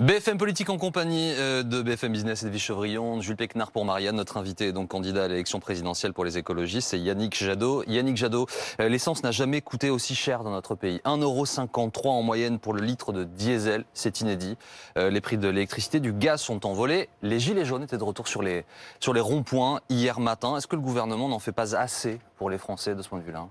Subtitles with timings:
[0.00, 4.16] BFM Politique en compagnie euh, de BFM Business et de Chevrillon, Jules Péquenard pour Marianne,
[4.16, 7.84] notre invité donc candidat à l'élection présidentielle pour les écologistes, c'est Yannick Jadot.
[7.86, 8.46] Yannick Jadot,
[8.80, 11.02] euh, l'essence n'a jamais coûté aussi cher dans notre pays.
[11.04, 14.56] 1,53€ en moyenne pour le litre de diesel, c'est inédit.
[14.96, 17.10] Euh, les prix de l'électricité, du gaz sont envolés.
[17.20, 18.64] Les gilets jaunes étaient de retour sur les,
[19.00, 20.56] sur les ronds-points hier matin.
[20.56, 23.24] Est-ce que le gouvernement n'en fait pas assez pour les Français de ce point de
[23.24, 23.48] vue-là?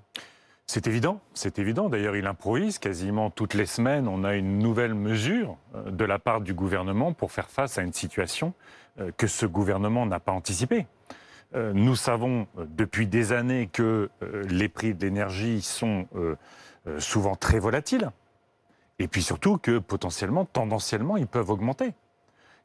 [0.69, 1.89] C'est évident, c'est évident.
[1.89, 4.07] D'ailleurs, il improvise quasiment toutes les semaines.
[4.07, 7.81] On a une nouvelle mesure euh, de la part du gouvernement pour faire face à
[7.81, 8.53] une situation
[8.99, 10.85] euh, que ce gouvernement n'a pas anticipée.
[11.55, 16.05] Euh, nous savons depuis des années que les prix de l'énergie sont
[16.99, 18.11] souvent très volatiles.
[18.99, 21.95] Et puis surtout que potentiellement, tendanciellement, ils peuvent augmenter.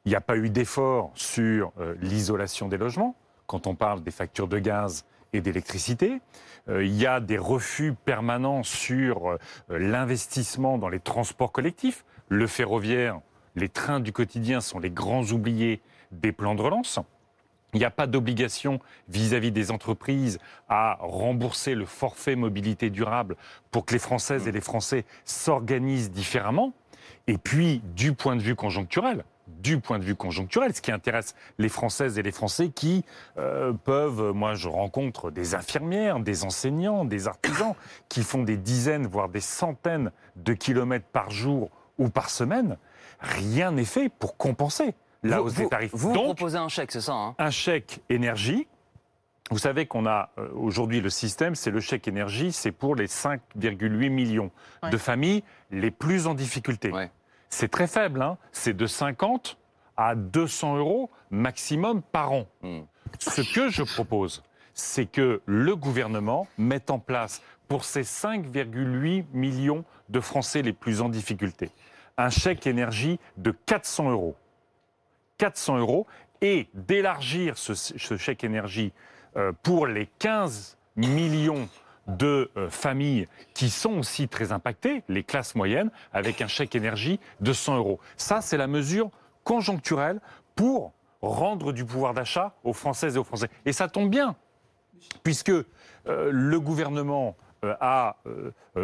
[0.04, 3.16] Il n'y a pas eu d'effort sur l'isolation des logements.
[3.46, 6.20] Quand on parle des factures de gaz, et d'électricité.
[6.68, 9.38] Euh, il y a des refus permanents sur euh,
[9.68, 12.04] l'investissement dans les transports collectifs.
[12.28, 13.20] Le ferroviaire,
[13.56, 17.00] les trains du quotidien sont les grands oubliés des plans de relance.
[17.74, 23.36] Il n'y a pas d'obligation vis-à-vis des entreprises à rembourser le forfait mobilité durable
[23.72, 26.72] pour que les Françaises et les Français s'organisent différemment.
[27.26, 31.34] Et puis, du point de vue conjoncturel, du point de vue conjoncturel, ce qui intéresse
[31.58, 33.04] les Françaises et les Français qui
[33.38, 37.74] euh, peuvent, moi je rencontre des infirmières, des enseignants, des artisans
[38.08, 42.76] qui font des dizaines, voire des centaines de kilomètres par jour ou par semaine.
[43.20, 45.92] Rien n'est fait pour compenser la hausse des tarifs.
[45.94, 47.34] Vous, proposez un chèque, c'est ça hein?
[47.38, 48.66] Un chèque énergie.
[49.50, 53.06] Vous savez qu'on a euh, aujourd'hui le système, c'est le chèque énergie, c'est pour les
[53.06, 54.50] 5,8 millions
[54.90, 56.90] de familles les plus en difficulté
[57.54, 58.36] c'est très faible, hein.
[58.52, 59.58] c'est de 50
[59.96, 62.46] à 200 euros maximum par an.
[62.62, 62.80] Hmm.
[63.18, 64.42] Ce que je propose,
[64.74, 71.00] c'est que le gouvernement mette en place pour ces 5,8 millions de Français les plus
[71.00, 71.70] en difficulté
[72.16, 74.36] un chèque énergie de 400 euros.
[75.38, 76.06] 400 euros
[76.40, 78.92] et d'élargir ce, chèque énergie
[79.36, 81.68] euh, pour les 15 millions
[82.06, 87.20] de euh, familles qui sont aussi très impactées, les classes moyennes, avec un chèque énergie
[87.40, 88.00] de 100 euros.
[88.16, 89.10] Ça, c'est la mesure
[89.44, 90.20] conjoncturelle
[90.54, 90.92] pour
[91.22, 93.48] rendre du pouvoir d'achat aux Françaises et aux Français.
[93.64, 94.36] Et ça tombe bien,
[95.22, 95.64] puisque euh,
[96.06, 98.16] le gouvernement euh, a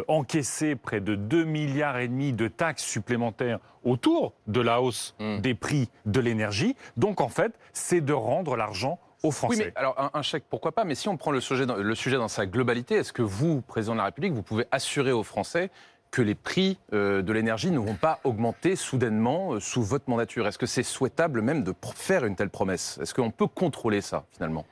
[0.09, 5.41] encaissé près de 2 milliards et demi de taxes supplémentaires autour de la hausse mmh.
[5.41, 6.77] des prix de l'énergie.
[6.97, 10.95] Donc en fait, c'est de rendre l'argent oui, mais alors un, chèque, pourquoi pas Mais
[10.95, 13.93] si on prend le sujet dans, le sujet dans sa globalité, est-ce que vous, président
[13.93, 15.71] de la République, vous pouvez assurer aux Français
[16.11, 20.47] que les prix euh, de l'énergie ne vont pas augmenter soudainement euh, sous votre mandature?
[20.47, 22.99] Est-ce que c'est souhaitable même de faire une telle promesse?
[23.01, 24.65] Est-ce qu'on peut contrôler ça finalement?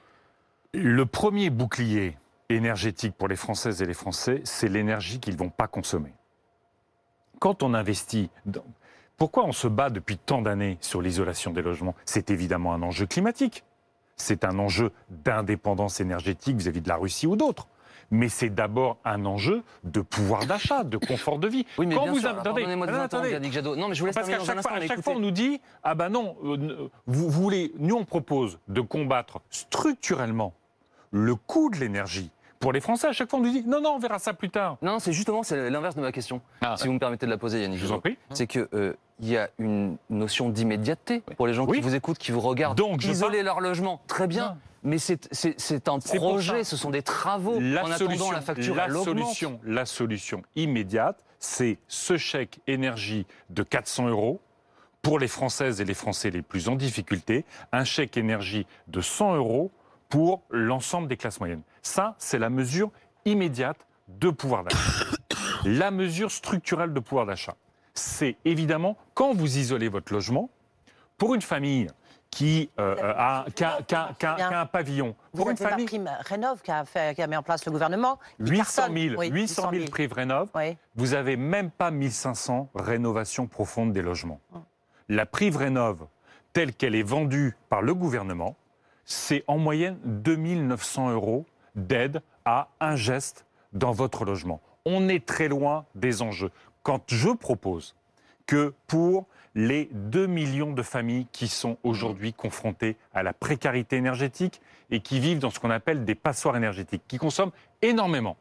[0.73, 2.17] Le premier bouclier
[2.49, 6.13] énergétique pour les Françaises et les Français, c'est l'énergie qu'ils ne vont pas consommer.
[7.39, 8.31] Quand on investit...
[9.19, 11.97] Pourquoi on se bat depuis tant d'années sur l'isolation des logements?
[12.05, 13.65] C'est évidemment un enjeu climatique
[14.19, 14.93] c'est un enjeu
[15.25, 17.69] d'indépendance énergétique vis-à-vis de la Russie ou d'autres
[18.11, 21.67] mais c'est d'abord un enjeu de pouvoir d'achat, de confort de vie.
[21.77, 23.53] Oui, mais Quand bien vous sûr, attendez, moi de attendez.
[23.53, 23.77] Jadot.
[23.77, 25.61] Non, mais je vous laisse Parce qu'à chaque, fois, à chaque fois, on nous dit
[25.83, 30.55] ah ben non, euh, vous voulez, nous on propose de combattre structurellement
[31.11, 32.31] le coût de l'énergie
[32.61, 34.51] pour les Français, à chaque fois, on nous dit non, non, on verra ça plus
[34.51, 34.79] tard.
[34.83, 36.41] Non, c'est justement c'est l'inverse de ma question.
[36.61, 36.77] Ah.
[36.77, 37.79] si vous me permettez de la poser, Yannick.
[37.79, 38.17] Je vous en prie.
[38.31, 42.19] C'est que euh, il y a une notion d'immédiateté pour les gens qui vous écoutent,
[42.19, 42.79] qui vous regardent.
[42.79, 44.57] Donc, isoler leur logement, très bien.
[44.85, 49.61] Mais c'est un projet, ce sont des travaux la en attendant la facture la solution,
[49.65, 54.41] la solution immédiate, c'est ce chèque énergie de 400 euros
[55.03, 59.37] pour les Françaises et les Français les plus en difficulté, un chèque énergie de 100
[59.37, 59.71] euros
[60.09, 61.63] pour l'ensemble des classes moyennes.
[61.83, 62.91] Ça, c'est la mesure
[63.25, 65.17] immédiate de pouvoir d'achat.
[65.65, 67.55] la mesure structurelle de pouvoir d'achat,
[67.95, 70.51] c'est évidemment quand vous isolez votre logement,
[71.19, 71.89] pour une famille
[72.31, 73.47] qui, euh, a,
[74.61, 75.17] un pavillon.
[75.35, 75.87] Pour une famille.
[75.87, 78.19] La prime Rénov qui a, fait, qui a mis en place le gouvernement.
[78.39, 80.49] 800 000, 800 000 primes Rénov.
[80.95, 84.41] Vous n'avez même pas 1500 rénovations profondes des logements.
[84.55, 84.63] Hum.
[85.09, 86.07] La prime Rénov,
[86.53, 88.57] telle qu'elle est vendue par le gouvernement,
[89.09, 94.61] c'est en moyenne 2900 euros d'aide à un geste dans votre logement.
[94.85, 96.51] On est très loin des enjeux.
[96.83, 97.97] Quand je propose
[98.47, 104.61] que pour les 2 millions de familles qui sont aujourd'hui confrontées à la précarité énergétique
[104.91, 108.37] et qui vivent dans ce qu'on appelle des passoires énergétiques, qui consomment énormément.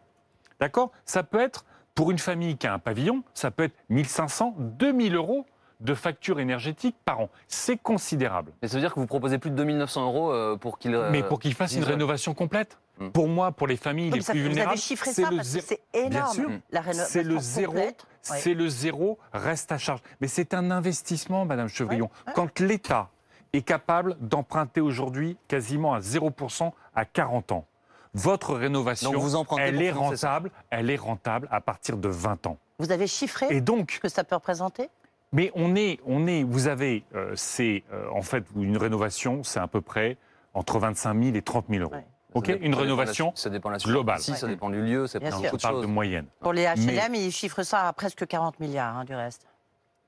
[0.60, 0.92] D'accord?
[1.06, 1.66] Ça peut être,
[1.96, 5.46] pour une famille qui a un pavillon, ça peut être 1500, 2000 euros
[5.80, 7.30] de factures énergétiques par an.
[7.48, 8.52] C'est considérable.
[8.62, 10.98] Mais ça veut dire que vous proposez plus de 2900 euros euh, pour qu'ils...
[11.12, 13.10] Mais pour qu'ils fassent une rénovation complète Mm.
[13.10, 15.30] Pour moi, pour les familles Comme les ça, plus vous vulnérables, avez chiffré c'est ça
[15.32, 15.66] le zéro.
[15.68, 16.34] c'est Bien énorme.
[16.34, 16.50] sûr.
[16.72, 17.80] La rénovation C'est le zéro,
[18.22, 20.02] c'est le zéro reste à charge.
[20.22, 22.06] Mais c'est un investissement, Madame Chevrillon.
[22.06, 22.34] Ouais, ouais.
[22.36, 23.10] Quand l'État
[23.54, 27.66] est capable d'emprunter aujourd'hui quasiment à 0% à 40 ans,
[28.14, 32.48] votre rénovation, Donc vous empruntez elle est rentable, elle est rentable à partir de 20
[32.48, 32.58] ans.
[32.80, 34.90] Vous avez chiffré Et donc, ce que ça peut représenter?
[35.32, 39.60] Mais on est, on est, vous avez, euh, c'est euh, en fait une rénovation, c'est
[39.60, 40.18] à peu près
[40.54, 41.94] entre 25 000 et 30 000 euros.
[41.94, 42.06] Ouais.
[42.34, 44.20] Ok, dépend- une ça dépend de la- rénovation Ça dépend de la globale.
[44.20, 44.54] superficie, ça Ouais.
[44.54, 45.82] dépend du lieu, ça dépend beaucoup Je de parle choses.
[45.84, 46.26] de moyenne.
[46.42, 49.48] Pour les Mais- HLM, ils chiffrent ça à presque 40 milliards hein, du reste.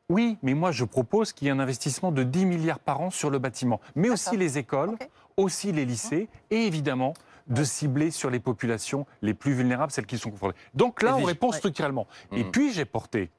[0.10, 3.10] Oui, mais moi je propose qu'il y ait un investissement de 10 milliards par an
[3.12, 4.96] sur le bâtiment, mais aussi les écoles,
[5.38, 7.14] aussi les lycées, et évidemment
[7.48, 10.58] de cibler sur les populations les plus vulnérables, celles qui sont confrontées.
[10.74, 11.58] Donc là, on répond Ouais.
[11.58, 12.08] structurellement.
[12.32, 12.52] Et Mhm.
[12.52, 13.30] puis j'ai porté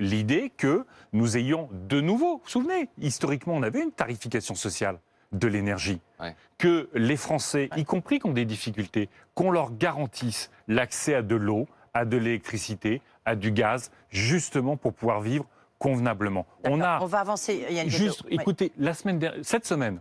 [0.00, 4.98] l'idée que nous ayons de nouveau, vous vous souvenez, historiquement, on avait une tarification sociale
[5.32, 6.34] de l'énergie, Ouais.
[6.58, 11.36] que les Français, y compris qui ont des difficultés, qu'on leur garantisse l'accès à de
[11.36, 15.46] l'eau, à de l'électricité, à du gaz, justement pour pouvoir vivre
[15.78, 16.46] convenablement.
[16.64, 17.64] On a On va avancer.
[17.70, 18.28] Yann Juste, Jadot.
[18.28, 18.34] Ouais.
[18.42, 20.00] écoutez, la semaine dernière- cette semaine,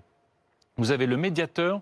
[0.77, 1.81] vous avez le médiateur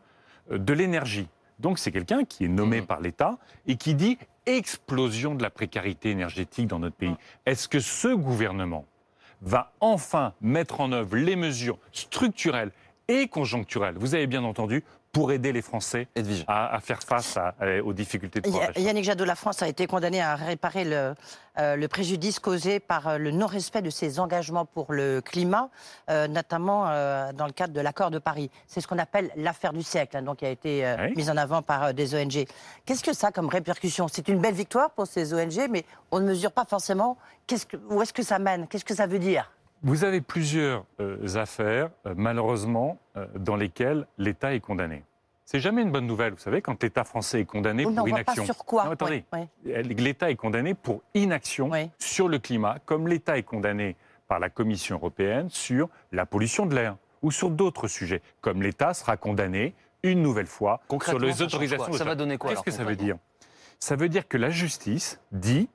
[0.52, 1.28] euh, de l'énergie.
[1.60, 2.88] Donc, c'est quelqu'un qui est nommé Mhm.
[2.88, 7.10] par l'État et qui dit explosion de la précarité énergétique dans notre pays.
[7.10, 7.18] Mhm.
[7.46, 8.86] Est-ce que ce gouvernement
[9.42, 12.72] va enfin mettre en œuvre les mesures structurelles
[13.10, 16.08] et conjoncturelles, vous avez bien entendu, pour aider les Français
[16.48, 19.68] à, à faire face à- à- aux difficultés de pouvoir Yannick Jadot, la France a
[19.68, 21.16] été condamnée à réparer le,
[21.60, 25.70] euh, le préjudice causé par euh, le non-respect de ses engagements pour le climat,
[26.10, 28.52] euh, notamment euh, dans le cadre de l'accord de Paris.
[28.68, 31.14] C'est ce qu'on appelle l'affaire du siècle, hein, donc qui a été euh, Oui.
[31.16, 32.46] mise en avant par euh, des ONG.
[32.86, 34.08] Qu'est-ce que ça a comme répercussion?
[34.08, 37.18] C'est une belle victoire pour ces ONG, mais on ne mesure pas forcément
[37.48, 37.56] que,
[37.90, 39.52] où est-ce que ça mène, qu'est-ce que ça veut dire?
[39.84, 45.04] Vous avez plusieurs euh, affaires, euh, malheureusement, euh, dans lesquelles l'État est condamné.
[45.46, 48.18] C'est jamais une bonne nouvelle, vous savez, quand l'État français est condamné On pour voit
[48.18, 48.46] pas inaction.
[48.46, 48.86] sur quoi.
[48.86, 49.24] Non, attendez.
[49.32, 49.84] Ouais, ouais.
[49.84, 53.96] L'État est condamné pour inaction sur le climat, comme l'État est condamné
[54.28, 58.94] par la Commission européenne sur la pollution de l'air ou sur d'autres sujets, comme l'État
[58.94, 61.86] sera condamné une nouvelle fois sur les ça autorisations.
[61.86, 61.94] quoi?
[61.94, 63.16] de Ça va donner quoi Qu'est-ce que ça veut dire?
[63.80, 65.70] Ça veut dire que la justice dit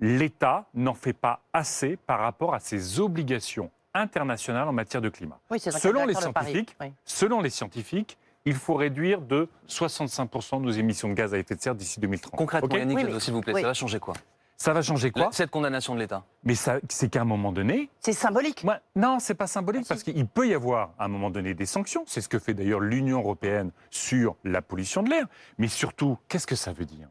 [0.00, 5.38] l'État n'en fait pas assez par rapport à ses obligations internationales en matière de climat.
[5.50, 6.92] Oui, Selon les scientifiques, Oui.
[7.04, 11.60] Selon les scientifiques, il faut réduire de 65% nos émissions de gaz à effet de
[11.60, 12.32] serre d'ici 2030.
[12.36, 13.60] Concrètement, Ok Yannick Oui, Jadot, mais- s'il vous plaît, oui.
[13.62, 14.14] ça va changer quoi?
[14.60, 15.28] Ça va changer quoi?
[15.30, 16.24] Cette condamnation de l'État.
[16.42, 18.64] Mais ça- c'est qu'à un moment donné, C'est symbolique.
[18.64, 21.66] moi, non, c'est pas symbolique parce qu'il peut y avoir à un moment donné des
[21.66, 22.02] sanctions.
[22.06, 25.26] C'est ce que fait d'ailleurs l'Union européenne sur la pollution de l'air.
[25.58, 27.08] Mais surtout, qu'est-ce que ça veut dire?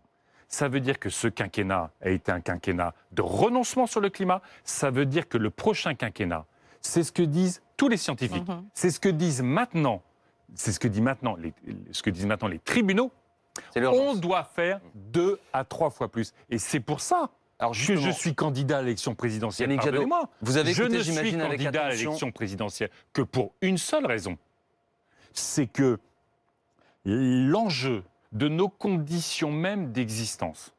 [0.47, 4.41] Ça veut dire que ce quinquennat a été un quinquennat de renoncement sur le climat.
[4.63, 6.45] Ça veut dire que le prochain quinquennat,
[6.81, 8.47] c'est ce que disent tous les scientifiques.
[8.47, 8.63] Mhm.
[8.73, 10.01] C'est ce que disent maintenant,
[10.55, 11.53] c'est ce que disent maintenant les,
[11.91, 13.11] ce que disent maintenant les tribunaux.
[13.75, 16.33] On doit faire deux à trois fois plus.
[16.49, 17.29] Et c'est pour ça
[17.59, 19.69] Alors que je suis candidat à l'élection présidentielle.
[19.69, 20.07] Yannick Jadot,
[20.41, 24.37] vous avez je écouté, ne suis candidat à l'élection présidentielle que pour une seule raison.
[25.33, 25.99] C'est que
[27.03, 30.73] l'enjeu de nos conditions même d'existence,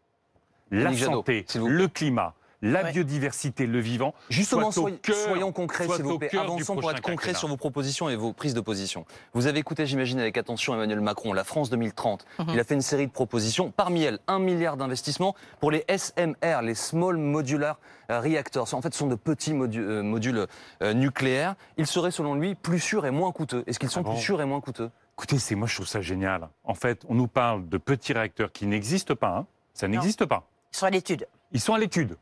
[0.70, 2.92] la Yannick santé, le climat, la Ouais.
[2.92, 6.36] biodiversité, le vivant, Justement, soit au soyons, cœur- soyons concrets, s'il vous plaît.
[6.36, 9.06] Avançons pour être concrets sur vos propositions et vos prises de position.
[9.32, 12.26] Vous avez écouté, j'imagine, avec attention Emmanuel Macron, la France 2030.
[12.40, 12.46] Mhm.
[12.54, 13.70] Il a fait une série de propositions.
[13.70, 17.78] Parmi elles, un milliard d'investissements pour les SMR, les Small Modular
[18.08, 18.74] Reactors.
[18.74, 20.46] En fait, ce sont de petits modu- euh, modules
[20.82, 21.54] euh, nucléaires.
[21.76, 23.62] Ils seraient, selon lui, plus sûrs et moins coûteux.
[23.68, 24.90] Est-ce qu'ils sont Ah bon plus sûrs et moins coûteux?
[25.18, 26.48] Écoutez, c'est moi je trouve ça génial.
[26.64, 29.38] En fait, on nous parle de petits réacteurs qui n'existent pas.
[29.38, 29.46] hein.
[29.74, 30.46] Ça n'existe pas.
[30.70, 31.26] Sur l'étude.
[31.52, 32.16] Ils sont à l'étude.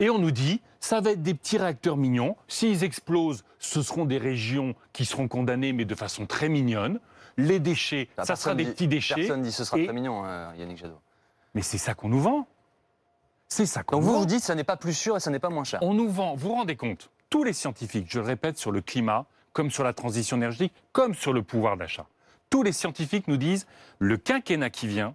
[0.00, 2.36] Et on nous dit, ça va être des petits réacteurs mignons.
[2.46, 7.00] S'ils explosent, ce seront des régions qui seront condamnées, mais de façon très mignonne.
[7.36, 9.14] Les déchets, Bah, ça sera des dit- petits déchets.
[9.16, 11.00] Personne dit ce sera Et- très mignon, hein, Yannick Jadot.
[11.54, 12.46] Mais c'est ça qu'on nous vend.
[13.48, 14.20] C'est ça qu'on Donc nous vous vend.
[14.20, 15.80] vous dites, ça n'est pas plus sûr et ça n'est pas moins cher.
[15.82, 18.80] On nous vend, vous vous rendez compte, tous les scientifiques, je le répète, sur le
[18.80, 22.06] climat, comme sur la transition énergétique, comme sur le pouvoir d'achat,
[22.50, 23.66] tous les scientifiques nous disent,
[23.98, 25.14] le quinquennat qui vient,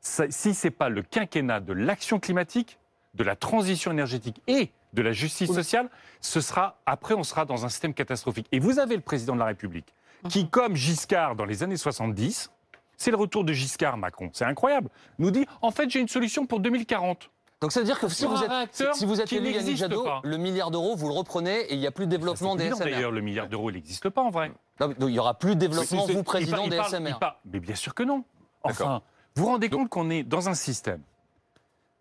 [0.00, 2.78] si ce n'est pas le quinquennat de l'action climatique,
[3.14, 5.88] de la transition énergétique et de la justice sociale,
[6.20, 8.46] ce sera, après on sera dans un système catastrophique.
[8.52, 9.94] Et vous avez le président de la République,
[10.28, 12.50] qui, comme Giscard dans les années 70,
[12.96, 16.46] c'est le retour de Giscard, Macron, c'est incroyable, nous dit, en fait j'ai une solution
[16.46, 17.30] pour 2040.
[17.62, 20.20] Donc ça veut dire que si vous êtes, si vous êtes élu Yannick Jadot, pas.
[20.24, 22.84] le milliard d'euros, vous le reprenez et il n'y a plus de développement des SMR.
[22.90, 24.52] D'ailleurs, le milliard d'euros, il n'existe pas en vrai.
[24.80, 27.10] Non, donc, il n'y aura plus de développement, vous, président des SMR.
[27.10, 28.24] il parle- Mais bien sûr que non.
[28.64, 29.00] Enfin,
[29.36, 31.00] vous vous rendez compte qu'on est dans un système.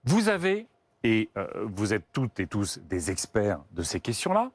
[0.04, 0.66] Vous avez,
[1.04, 4.50] et euh, vous êtes toutes et tous des experts de ces questions-là,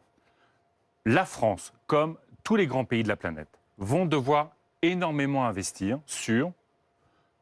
[1.04, 3.48] la France, comme tous les grands pays de la planète,
[3.78, 4.50] vont devoir
[4.82, 6.50] énormément investir sur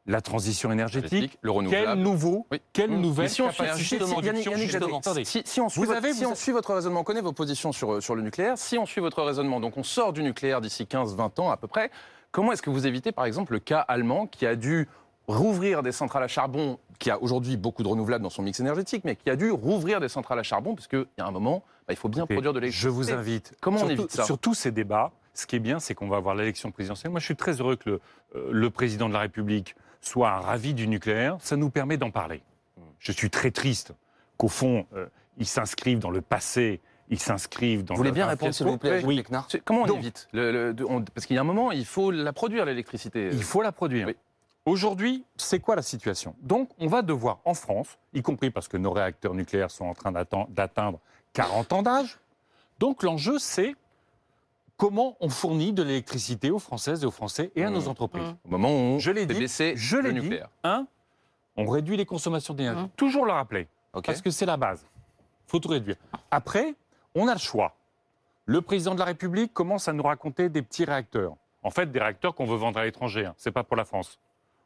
[0.07, 2.01] la transition énergétique, le quel renouvelable.
[2.01, 2.61] nouveau, Oui.
[2.73, 3.01] quelle Mmh.
[3.01, 6.35] nouvelle si on capacité de production on suit Vous votre, avez- si vous on a-
[6.35, 9.23] suit votre raisonnement, on connaît vos positions sur, sur le nucléaire, si on suit votre
[9.23, 11.89] raisonnement, donc on sort du nucléaire d'ici 15-20 ans à peu près,
[12.31, 14.87] comment est-ce que vous évitez par exemple le cas allemand qui a dû
[15.27, 19.01] rouvrir des centrales à charbon, qui a aujourd'hui beaucoup de renouvelables dans son mix énergétique,
[19.05, 21.63] mais qui a dû rouvrir des centrales à charbon, parce qu'il y a un moment,
[21.87, 22.89] bah, il faut bien produire de Je l'électricité.
[22.93, 23.53] vous invite.
[23.59, 25.95] Comment on sur évite tout- ça Sur tous ces débats, ce qui est bien, c'est
[25.95, 27.09] qu'on va avoir l'élection présidentielle.
[27.11, 28.01] Moi, je suis très heureux que le,
[28.35, 29.75] euh, le président de la République
[30.07, 31.37] soit ravi du nucléaire.
[31.41, 32.41] Ça nous permet d'en parler.
[32.99, 33.93] Je suis très triste
[34.37, 35.07] qu'au fond, euh,
[35.37, 38.77] ils s'inscrivent dans le passé, ils s'inscrivent dans Vous voulez le- bien répondre, s'il vous
[38.77, 39.23] plaît, Oui.
[39.63, 41.85] Comment on Donc- évite le- le- de- on- Parce qu'il y a un moment, il
[41.85, 43.29] faut la produire, l'électricité.
[43.31, 44.07] Il faut la produire.
[44.07, 44.15] Oui.
[44.65, 46.35] Aujourd'hui, c'est quoi la situation?
[46.41, 49.93] Donc, on va devoir, en France, y compris parce que nos réacteurs nucléaires sont en
[49.93, 50.99] train d'atteindre
[51.33, 52.17] 40 ans d'âge,
[52.79, 53.75] donc l'enjeu, c'est
[54.77, 57.87] comment on fournit de l'électricité aux Françaises et aux Français et à nos Mmh.
[57.87, 58.23] entreprises.
[58.23, 58.37] Mmh.
[58.45, 60.21] Au moment où on Je l'ai dit, je le l'ai dit.
[60.21, 60.49] nucléaire.
[60.63, 60.85] Un,
[61.57, 62.83] on réduit les consommations d'énergie.
[62.85, 62.89] Mmh.
[62.97, 63.67] Toujours le rappeler,
[64.03, 64.85] parce que c'est la base.
[65.47, 65.95] faut tout réduire.
[66.31, 66.73] Après,
[67.13, 67.75] on a le choix.
[68.45, 71.35] Le président de la République commence à nous raconter des petits réacteurs.
[71.63, 73.25] En fait, des réacteurs qu'on veut vendre à l'étranger.
[73.25, 73.33] Hein.
[73.37, 74.19] Ce n'est pas pour la France.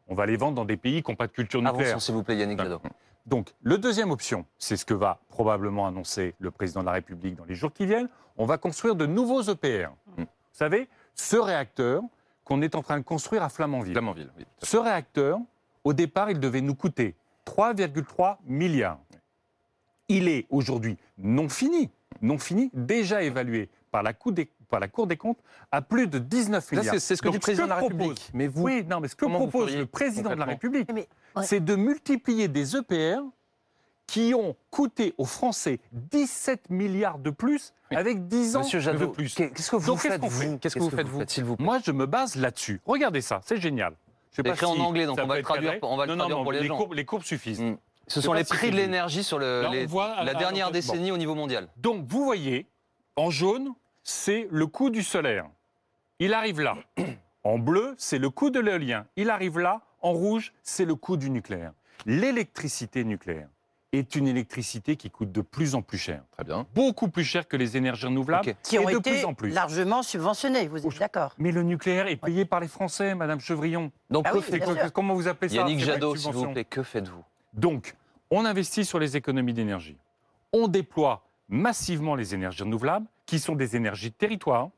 [0.10, 1.92] On va les vendre dans des pays qui n'ont pas de culture nucléaire.
[1.92, 2.82] Avançons, s'il vous plaît, Yannick Jadot.
[3.29, 7.36] Donc, le deuxième option, c'est ce que va probablement annoncer le président de la République
[7.36, 8.09] dans les jours qui viennent.
[8.38, 9.89] On va construire de nouveaux EPR.
[10.17, 10.24] Mm.
[10.24, 12.01] Vous savez, ce réacteur
[12.43, 13.93] qu'on est en train de construire à Flamanville.
[13.93, 14.45] Flamanville, oui.
[14.63, 15.38] Ce réacteur,
[15.83, 19.00] au départ, il devait nous coûter 3,3 milliards.
[20.07, 21.91] Il est aujourd'hui non fini,
[22.24, 25.39] non fini, déjà évalué par la, Cour des, par la Cour des comptes
[25.72, 26.93] à plus de 19 Là, milliards.
[26.96, 28.29] c'est c'est ce que Donc, dit le président de la propose- République.
[28.34, 31.08] Mais vous, Oui, non, mais ce que propose le président de la République, ouais.
[31.43, 33.19] c'est de multiplier des EPR
[34.08, 37.98] qui ont coûté aux Français 17 milliards de plus Oui.
[37.98, 39.36] avec 10 ans Monsieur de Jadot, plus.
[39.36, 40.58] qu'est-ce que vous Donc, qu'est-ce faites, fait vous?
[40.58, 41.65] Qu'est-ce que vous faites, vous s'il vous plaît?
[41.65, 42.81] Moi, je me base là-dessus.
[42.86, 43.93] Regardez ça, c'est génial.
[44.31, 46.19] C'est pas écrit en si anglais, donc on va le traduire on va le non,
[46.19, 46.77] traduire non, pour les les gens.
[46.77, 47.62] Courbes, les courbes suffisent.
[47.62, 47.77] Mm.
[48.08, 49.88] Ce sont les prix de l'énergie sur le- Là, les-
[50.25, 50.74] la dernière bon.
[50.74, 51.67] décennie au niveau mondial.
[51.77, 52.65] Donc, vous voyez,
[53.19, 53.73] en jaune,
[54.03, 55.45] c'est le coût du solaire.
[56.19, 56.77] Il arrive là.
[57.43, 59.05] En bleu, c'est le coût de l'éolien.
[59.17, 59.81] Il arrive là.
[60.01, 61.73] En rouge, c'est le coût du nucléaire.
[62.05, 63.49] L'électricité nucléaire
[63.91, 66.21] est une électricité qui coûte de plus en plus cher.
[66.31, 66.65] Très bien.
[66.73, 68.53] Beaucoup plus cher que les énergies renouvelables.
[68.63, 69.49] Qui ont et de été plus en plus.
[69.49, 73.91] largement subventionnés, vous êtes d'accord Mais le nucléaire est payé par les Français, Madame Chevrillon.
[74.09, 77.23] Donc, Ah oui, quoi- comment vous appelez ça Yannick Jadot, s'il vous plaît, que faites-vous?
[77.53, 77.95] Donc,
[78.31, 79.97] on investit sur les économies d'énergie.
[80.53, 84.70] On déploie massivement les énergies renouvelables, qui sont des énergies de territoire,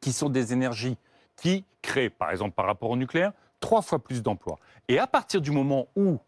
[0.00, 0.96] qui sont des énergies
[1.36, 4.58] qui créent, par exemple par rapport au nucléaire, trois fois plus d'emplois.
[4.88, 6.18] Et à partir du moment où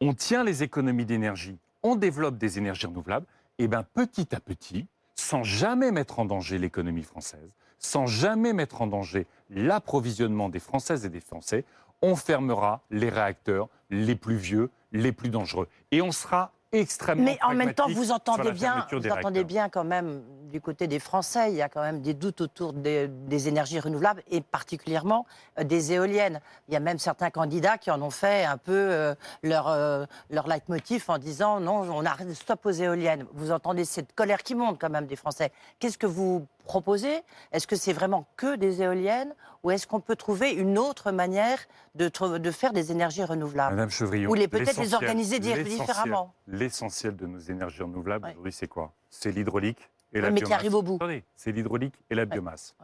[0.00, 3.26] on tient les économies d'énergie, on développe des énergies renouvelables,
[3.58, 8.82] et bien petit à petit, sans jamais mettre en danger l'économie française, sans jamais mettre
[8.82, 11.64] en danger l'approvisionnement des Françaises et des Français,
[12.02, 15.68] on fermera les réacteurs les plus vieux, les plus dangereux.
[15.90, 19.84] Et on sera extrêmement Mais en même temps, vous entendez bien, vous entendez bien quand
[19.84, 23.48] même du côté des Français, il y a quand même des doutes autour des, des
[23.48, 25.26] énergies renouvelables et particulièrement
[25.58, 26.40] euh, des éoliennes.
[26.68, 30.06] Il y a même certains candidats qui en ont fait un peu euh, leur, euh,
[30.30, 33.26] leur leitmotiv en disant non, on arrête stop aux éoliennes.
[33.34, 35.52] Vous entendez cette colère qui monte quand même des Français.
[35.78, 39.34] Qu'est-ce que vous proposez Est-ce que c'est vraiment que des éoliennes
[39.64, 41.58] ou est-ce qu'on peut trouver une autre manière
[41.96, 42.08] de,
[42.52, 46.32] faire des énergies renouvelables Madame Chevrillon, Ou les- peut-être les organiser différemment?
[46.46, 48.30] L'essentiel de nos énergies renouvelables Ouais.
[48.32, 48.92] aujourd'hui, c'est quoi?
[49.10, 50.58] C'est l'hydraulique et la Oui, mais qui biomasse.
[50.60, 50.98] arrive au bout.
[51.34, 52.76] C'est l'hydraulique et la biomasse.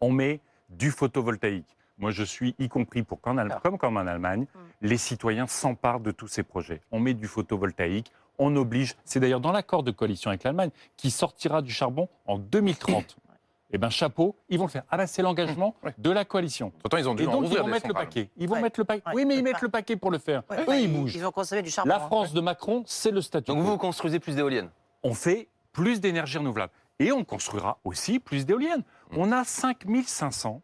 [0.00, 1.76] On met du photovoltaïque.
[1.98, 4.46] Moi, je suis y compris pour qu'en Allemagne, comme, comme en Allemagne,
[4.80, 6.80] les citoyens s'emparent de tous ces projets.
[6.90, 8.94] On met du photovoltaïque, on oblige.
[9.04, 13.16] C'est d'ailleurs dans l'accord de coalition avec l'Allemagne qui sortira du charbon en 2030.
[13.70, 14.84] Eh bien, chapeau, ils vont le faire.
[14.88, 15.92] Ah ben, c'est l'engagement Ouais.
[15.98, 16.70] de la coalition.
[16.78, 18.30] Pourtant, ils ont dû Et donc, ils vont mettre le paquet.
[18.36, 18.62] Ils vont Ouais.
[18.62, 19.02] mettre le paquet.
[19.08, 20.44] Ouais, Oui, mais ils mettent le paquet pour le faire.
[20.48, 21.16] Ouais, Eux, ils bougent.
[21.16, 21.88] Ils ont consommé du charbon.
[21.88, 22.06] La hein.
[22.06, 24.70] France de Macron, c'est le statut Donc vous construisez plus d'éoliennes
[25.02, 26.72] On fait plus d'énergie renouvelable.
[27.00, 28.84] Et on construira aussi plus d'éoliennes.
[29.16, 30.62] On a 5500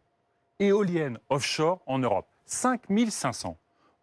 [0.59, 2.27] éoliennes offshore en Europe.
[2.45, 3.57] 5500.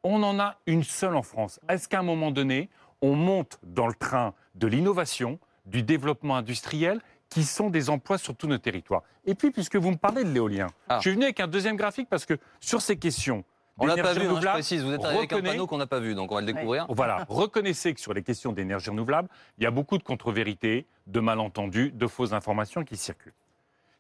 [0.05, 1.61] On en a une seule en France.
[1.71, 2.69] Est-ce qu'à un moment donné,
[3.03, 8.35] on monte dans le train de l'innovation, du développement industriel, qui sont des emplois sur
[8.35, 10.97] tous nos territoires Et puis, puisque vous me parlez de l'éolien, Ah.
[10.97, 13.45] je suis venu avec un deuxième graphique parce que sur ces questions
[13.81, 14.83] On l'a pas vu, hein, je renouvelable, précise.
[14.83, 16.87] Vous êtes arrivé avec un panneau qu'on n'a pas vu, donc on va le découvrir.
[16.89, 19.29] voilà, reconnaissez que sur les questions d'énergie renouvelable,
[19.59, 23.35] il y a beaucoup de contre-vérités, de malentendus, de fausses informations qui circulent.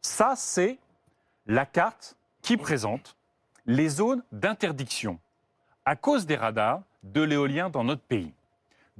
[0.00, 0.78] Ça, c'est
[1.46, 3.14] la carte qui présente
[3.66, 5.18] les zones d'interdiction
[5.84, 8.32] à cause des radars de l'éolien dans notre pays.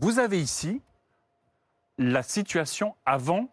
[0.01, 0.81] Vous avez ici
[1.99, 3.49] la situation avant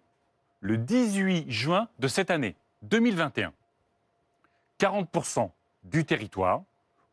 [0.60, 3.52] le 18 juin de cette année, 2021.
[4.80, 5.50] 40%
[5.84, 6.62] du territoire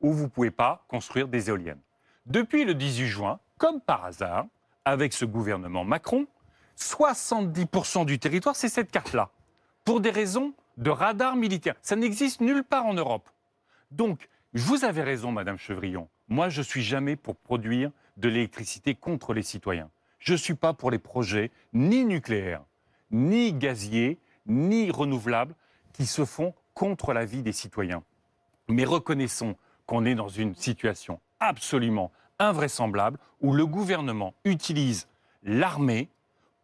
[0.02, 1.80] où vous ne pouvez pas construire des éoliennes.
[2.26, 4.46] Depuis le 18 juin, comme par hasard,
[4.84, 6.26] avec ce gouvernement Macron,
[6.76, 9.30] 70% du territoire, c'est cette carte-là.
[9.84, 11.76] Pour des raisons de radar militaire.
[11.80, 13.30] Ça n'existe nulle part en Europe.
[13.90, 16.08] Donc, vous avez raison, Madame Chevrillon.
[16.28, 19.90] Moi, je suis jamais pour produire de l'électricité contre les citoyens.
[20.18, 22.62] Je ne suis pas pour les projets ni nucléaires,
[23.10, 25.54] ni gaziers, ni renouvelables
[25.92, 28.02] qui se font contre la vie des citoyens.
[28.68, 35.08] Mais reconnaissons qu'on est dans une situation absolument invraisemblable où le gouvernement utilise
[35.42, 36.08] l'armée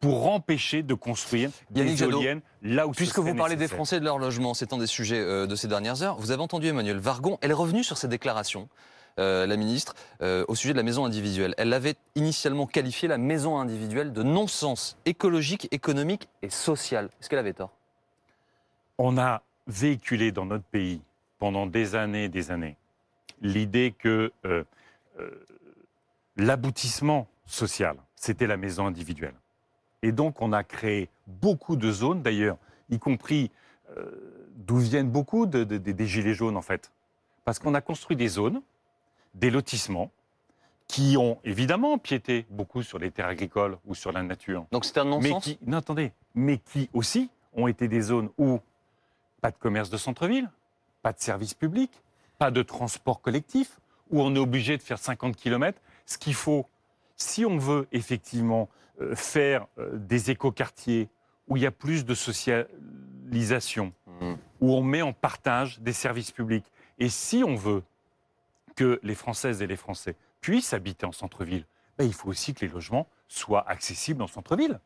[0.01, 4.05] pour empêcher de construire des éoliennes là où Puisque vous parlez des Français et de
[4.05, 6.99] leur logement, c'est un des sujets euh, de ces dernières heures, vous avez entendu Emmanuel
[6.99, 8.69] Vargon, elle est revenue sur ses déclarations.
[9.19, 11.55] Euh, la ministre, euh, au sujet de la maison individuelle.
[11.59, 17.07] Elle avait initialement qualifié la maison individuelle de non-sens écologique, économique et social.
[17.21, 17.73] Est-ce qu'elle avait tort?
[18.97, 21.01] On a véhiculé dans notre pays
[21.39, 22.77] pendant des années et des années
[23.41, 24.33] l'idée que
[26.39, 29.35] l'aboutissement social, c'était la maison individuelle.
[30.03, 32.57] Et donc, on a créé beaucoup de zones, d'ailleurs,
[32.89, 33.51] y compris
[33.97, 36.93] euh, d'où viennent beaucoup des gilets jaunes, en fait.
[37.45, 38.63] Parce qu'on a construit des zones,
[39.35, 40.11] des lotissements,
[40.89, 44.67] qui ont évidemment empiété beaucoup sur les terres agricoles ou sur la nature.
[44.73, 48.59] Donc c'est un non-sens qui, Non, attendez, mais qui aussi ont été des zones où
[49.41, 50.51] pas de commerce de centre-ville,
[51.03, 52.03] pas de services publics,
[52.39, 53.79] pas de transport collectif,
[54.11, 55.79] où on est obligé de faire 50 km.
[56.07, 56.67] Ce qu'il faut,
[57.17, 58.69] si on veut effectivement
[59.01, 61.09] euh, faire euh, des écoquartiers
[61.49, 64.35] où il y a plus de socialisation, mmh.
[64.61, 66.67] où on met en partage des services publics.
[66.99, 67.83] Et si on veut
[68.79, 71.67] que les Françaises et les Français puissent habiter en centre-ville,
[71.99, 74.79] ben, il faut aussi que les logements soient accessibles en centre-ville.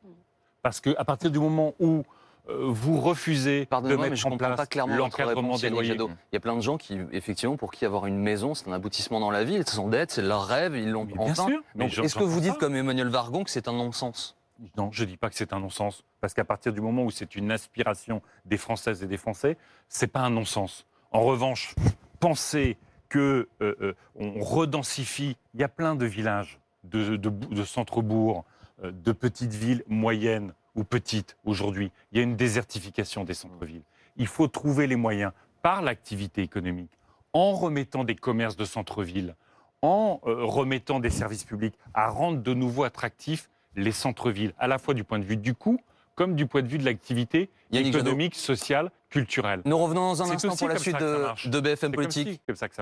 [0.62, 2.02] Parce qu'à partir du moment où
[2.49, 4.58] euh, vous refusez de mettre en place
[4.96, 5.94] l'encadrement des loyers.
[5.94, 8.72] Il y a plein de gens qui, effectivement, pour qui avoir une maison, c'est un
[8.72, 11.62] aboutissement dans la vie, ils s'endettent, c'est leur rêve, ils l'ont Bien sûr.
[12.02, 14.37] Est-ce que vous dites, comme Emmanuel Vargon, que c'est un non-sens?
[14.78, 17.10] Non, je ne dis pas que c'est un non-sens, parce qu'à partir du moment où
[17.10, 20.86] c'est une aspiration des Françaises et des Français, c'est pas un non-sens.
[21.10, 21.75] En revanche,
[22.21, 22.78] penser
[23.12, 27.20] que euh, euh, on redensifie, il y a plein de villages, de,
[27.62, 28.42] centres-bourgs,
[28.82, 31.92] de petites villes moyennes ou petites aujourd'hui.
[32.10, 33.82] Il y a une désertification des centres-villes.
[34.16, 36.90] Il faut trouver les moyens par l'activité économique,
[37.34, 39.36] en remettant des commerces de centre-ville,
[39.82, 44.78] en euh, remettant des services publics, à rendre de nouveau attractifs les centres-villes, à la
[44.78, 45.78] fois du point de vue du coût,
[46.14, 49.63] comme du point de vue de l'activité économique, sociale, culturelle.
[49.65, 52.41] Nous revenons dans un instant pour la suite de, de, BFM Politique.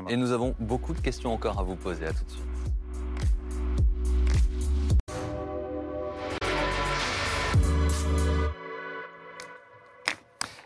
[0.08, 2.06] Et nous avons beaucoup de questions encore à vous poser.
[2.06, 2.44] À tout de suite.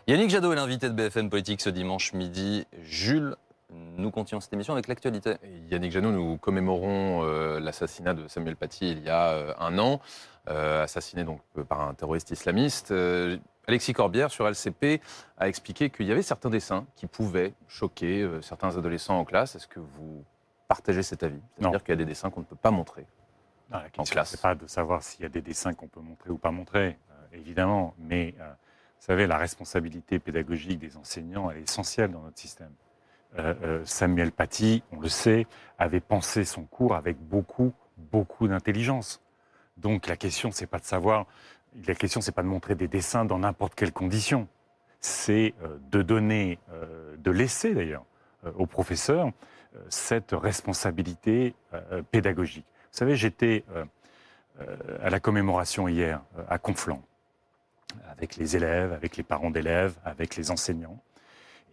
[0.07, 2.67] Yannick Jadot est l'invité de BFM Politique ce dimanche midi.
[2.83, 3.35] Jules,
[3.97, 5.37] nous continuons cette émission avec l'actualité.
[5.71, 9.99] Yannick Jadot, nous commémorons euh, l'assassinat de Samuel Paty il y a euh, un an,
[10.47, 12.93] euh, assassiné donc par un terroriste islamiste.
[13.67, 15.01] Alexis Corbière sur LCP
[15.37, 19.55] a expliqué qu'il y avait certains dessins qui pouvaient choquer certains adolescents en classe.
[19.55, 20.23] Est-ce que vous
[20.67, 21.41] partagez cet avis?
[21.57, 23.05] C'est-à-dire qu'il y a des dessins qu'on ne peut pas montrer
[23.71, 25.99] non, la question, Ce n'est pas de savoir s'il y a des dessins qu'on peut
[25.99, 26.99] montrer ou pas montrer,
[27.33, 28.35] évidemment, mais
[29.05, 32.71] vous savez, la responsabilité pédagogique des enseignants est essentielle dans notre système.
[33.37, 35.45] Euh, euh, Samuel Paty, on le sait,
[35.77, 39.21] avait pensé son cours avec beaucoup, beaucoup d'intelligence.
[39.77, 41.27] Donc la question, c'est pas de savoir,
[41.87, 44.47] la question, c'est pas de montrer des dessins dans n'importe quelle condition.
[44.99, 46.59] C'est euh, de donner,
[47.17, 48.05] de laisser d'ailleurs
[48.57, 49.31] aux professeurs
[49.89, 51.55] cette responsabilité
[52.11, 52.65] pédagogique.
[52.91, 53.65] Vous savez, j'étais
[55.01, 57.01] à la commémoration hier à Conflans
[58.09, 60.99] avec les élèves, avec les parents d'élèves, avec les enseignants.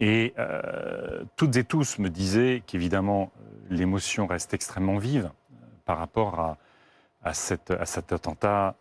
[0.01, 5.99] Et euh, toutes et tous me disaient qu'évidemment, euh, l'émotion reste extrêmement vive euh, par
[5.99, 6.59] rapport à,
[7.23, 7.71] à, cet
[8.13, 8.75] attentat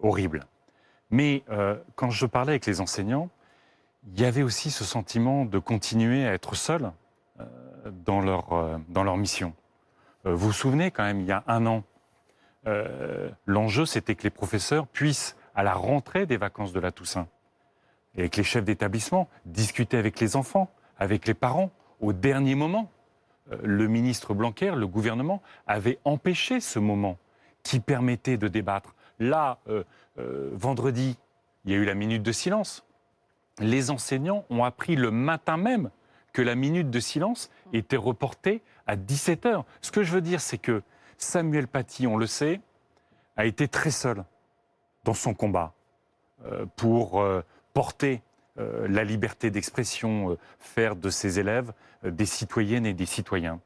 [0.00, 0.46] horrible.
[1.10, 1.44] Mais
[1.94, 3.28] quand je parlais avec les enseignants,
[4.12, 6.90] il y avait aussi ce sentiment de continuer à être seul
[8.04, 9.52] dans, leur, dans leur mission.
[10.24, 11.84] vous vous souvenez quand même, il y a un an,
[13.46, 17.28] l'enjeu c'était que les professeurs puissent à la rentrée des vacances de la Toussaint.
[18.14, 21.70] Et avec les chefs d'établissement, discuter avec les enfants, avec les parents,
[22.00, 22.90] au dernier moment.
[23.50, 27.18] Euh, le ministre Blanquer, le gouvernement, avait empêché ce moment
[27.62, 28.94] qui permettait de débattre.
[29.18, 29.84] Là, euh,
[30.18, 31.16] euh, vendredi,
[31.64, 32.84] il y a eu la minute de silence.
[33.58, 35.90] Les enseignants ont appris le matin même
[36.32, 39.64] que la minute de silence était reportée à 17 heures.
[39.80, 40.82] Ce que je veux dire, c'est que
[41.18, 42.60] Samuel Paty, on le sait,
[43.36, 44.24] a été très seul
[45.04, 45.72] dans son combat
[46.46, 47.24] euh, pour
[47.72, 48.22] porter
[48.56, 51.72] la liberté d'expression, faire de ses élèves
[52.04, 53.60] des citoyennes et des citoyens.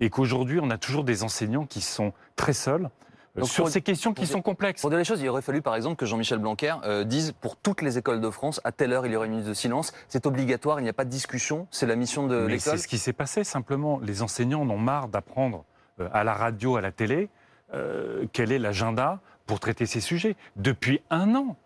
[0.00, 2.90] Et qu'aujourd'hui, on a toujours des enseignants qui sont très seuls
[3.34, 4.82] Donc, sur ces questions qui sont complexes.
[4.82, 7.56] Pour dire les choses, il aurait fallu par exemple que Jean-Michel Blanquer euh, dise pour
[7.56, 9.94] toutes les écoles de France, à telle heure il y aurait une minute de silence.
[10.08, 12.60] C'est obligatoire, il n'y a pas de discussion, c'est la mission de l'école.
[12.60, 14.00] c'est ce qui s'est passé simplement.
[14.02, 15.64] Les enseignants en ont marre d'apprendre
[16.00, 17.30] euh, à la radio, à la télé,
[17.72, 20.36] euh, quel est l'agenda pour traiter ces sujets.
[20.56, 21.56] Depuis un an,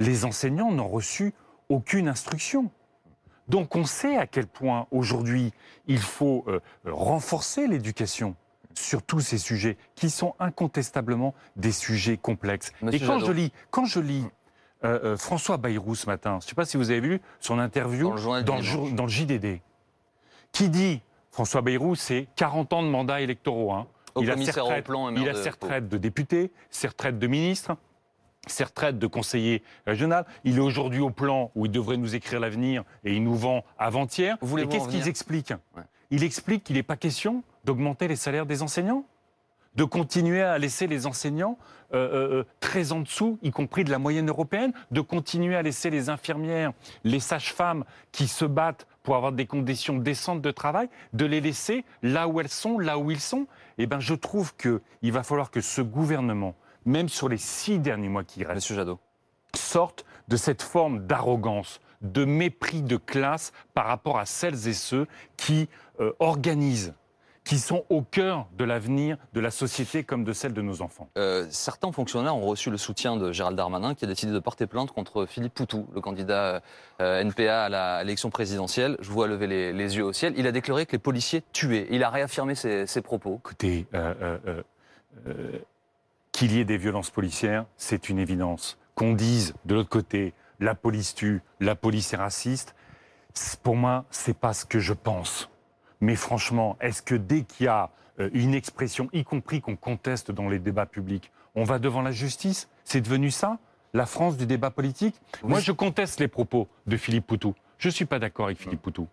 [0.00, 1.32] les enseignants n'ont reçu
[1.70, 2.70] aucune instruction.
[3.48, 5.52] Donc on sait à quel point aujourd'hui
[5.86, 8.36] il faut euh, renforcer l'éducation
[8.78, 12.72] sur tous ces sujets qui sont incontestablement des sujets complexes.
[12.82, 13.26] Monsieur Et quand Jadot.
[13.26, 14.24] je lis, quand je lis
[14.84, 17.58] euh, euh, François Bayrou ce matin, je ne sais pas si vous avez vu son
[17.58, 18.74] interview Dans le journal du dans le, dimanche.
[18.88, 19.60] jour- dans le JDD,
[20.52, 23.72] qui dit, François Bayrou, c'est 40 ans de mandat électoraux.
[23.72, 23.86] hein.
[24.20, 24.86] Il a ses au retraites,
[25.16, 25.66] il a de ses Pau.
[25.66, 27.76] retraites de député, ses retraites de ministre,
[28.46, 30.24] ses retraites de conseiller régional.
[30.44, 33.64] Il est aujourd'hui au plan où il devrait nous écrire l'avenir et il nous vend
[33.78, 34.36] avant-hier.
[34.58, 35.52] Et qu'est-ce qu'ils expliquent?
[36.10, 39.04] Il explique qu'il n'est pas question d'augmenter les salaires des enseignants
[39.74, 41.58] de continuer à laisser les enseignants
[41.92, 45.62] euh, euh, euh, très en dessous, y compris de la moyenne européenne, de continuer à
[45.62, 46.72] laisser les infirmières,
[47.04, 51.84] les sages-femmes qui se battent pour avoir des conditions décentes de travail, de les laisser
[52.02, 53.46] là où elles sont, là où ils sont.
[53.76, 56.54] Eh ben, je trouve qu'il va falloir que ce gouvernement,
[56.86, 58.98] même sur les six derniers mois qui restent, Monsieur Jadot.
[59.54, 65.06] sorte de cette forme d'arrogance, de mépris de classe par rapport à celles et ceux
[65.36, 65.68] qui
[66.00, 66.94] euh, organisent,
[67.48, 71.08] qui sont au cœur de l'avenir de la société comme de celle de nos enfants.
[71.16, 74.66] Euh, certains fonctionnaires ont reçu le soutien de Gérald Darmanin qui a décidé de porter
[74.66, 76.60] plainte contre Philippe Poutou, le candidat
[77.00, 78.98] euh, NPA à l'élection présidentielle.
[79.00, 80.34] Je vois lever les, les yeux au ciel.
[80.36, 81.86] Il a déclaré que les policiers tuaient.
[81.90, 83.40] Il a réaffirmé ses, ses propos.
[83.42, 84.62] Écoutez, euh,
[86.32, 88.76] qu'il y ait des violences policières, c'est une évidence.
[88.94, 92.74] Qu'on dise de l'autre côté, la police tue, la police est raciste,
[93.62, 95.48] pour moi, c'est pas ce que je pense.
[96.00, 100.30] Mais franchement, est-ce que dès qu'il y a euh, une expression, y compris qu'on conteste
[100.30, 102.68] dans les débats publics, on va devant la justice?
[102.84, 103.58] C'est devenu ça,
[103.94, 105.20] la France du débat politique?
[105.42, 107.54] Moi, je conteste les propos de Philippe Poutou.
[107.78, 109.08] Je ne suis pas d'accord avec Philippe Poutou.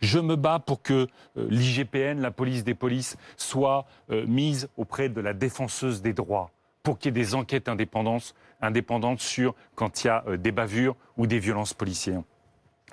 [0.00, 5.08] Je me bats pour que euh, l'IGPN, la police des polices, soit euh, mise auprès
[5.08, 6.50] de la défenseuse des droits,
[6.82, 10.52] pour qu'il y ait des enquêtes indépendantes, indépendantes sur quand il y a euh, des
[10.52, 12.22] bavures ou des violences policières.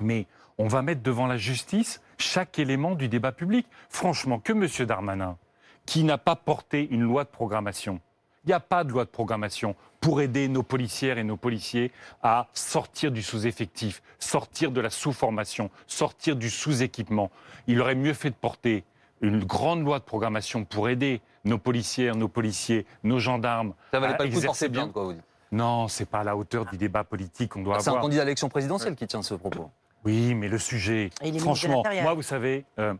[0.01, 0.27] Mais
[0.57, 3.67] on va mettre devant la justice chaque élément du débat public.
[3.89, 4.85] Franchement, que M.
[4.85, 5.37] Darmanin,
[5.85, 7.99] qui n'a pas porté une loi de programmation,
[8.45, 11.91] il n'y a pas de loi de programmation pour aider nos policières et nos policiers
[12.23, 17.29] à sortir du sous-effectif, sortir de la sous-formation, sortir du sous-équipement.
[17.67, 18.83] Il aurait mieux fait de porter
[19.21, 23.73] une grande loi de programmation pour aider nos policières, nos policiers, nos gendarmes.
[23.91, 24.87] Ça valait pas le coup de porter bien.
[24.89, 25.23] quoi, vous dites.
[25.51, 28.03] Non, c'est pas à la hauteur du débat politique qu'on doit C'est un avoir.
[28.03, 29.71] candidat à l'élection présidentielle qui tient ce propos.
[30.05, 32.03] Oui, mais le sujet, Et il est ministre de franchement, l'Intérieur.
[32.03, 32.93] moi, vous savez, euh,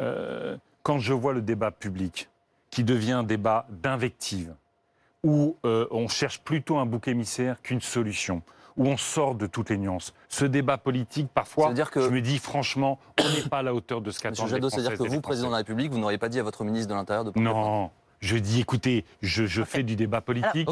[0.00, 2.28] euh, quand je vois le débat public
[2.70, 4.54] qui devient un débat d'invective,
[5.24, 8.42] où euh, on cherche plutôt un bouc émissaire qu'une solution,
[8.76, 12.08] où on sort de toutes les nuances, ce débat politique, parfois, veut dire que- je
[12.08, 14.96] me dis franchement, on n'est pas à la hauteur de ce qu'attendent les Jadot, c'est-à-dire
[14.98, 15.58] que vous, président de la.
[15.58, 19.04] République, vous n'auriez pas dit à votre ministre de l'Intérieur de Non, je dis, écoutez,
[19.20, 20.68] je, je fais du débat politique,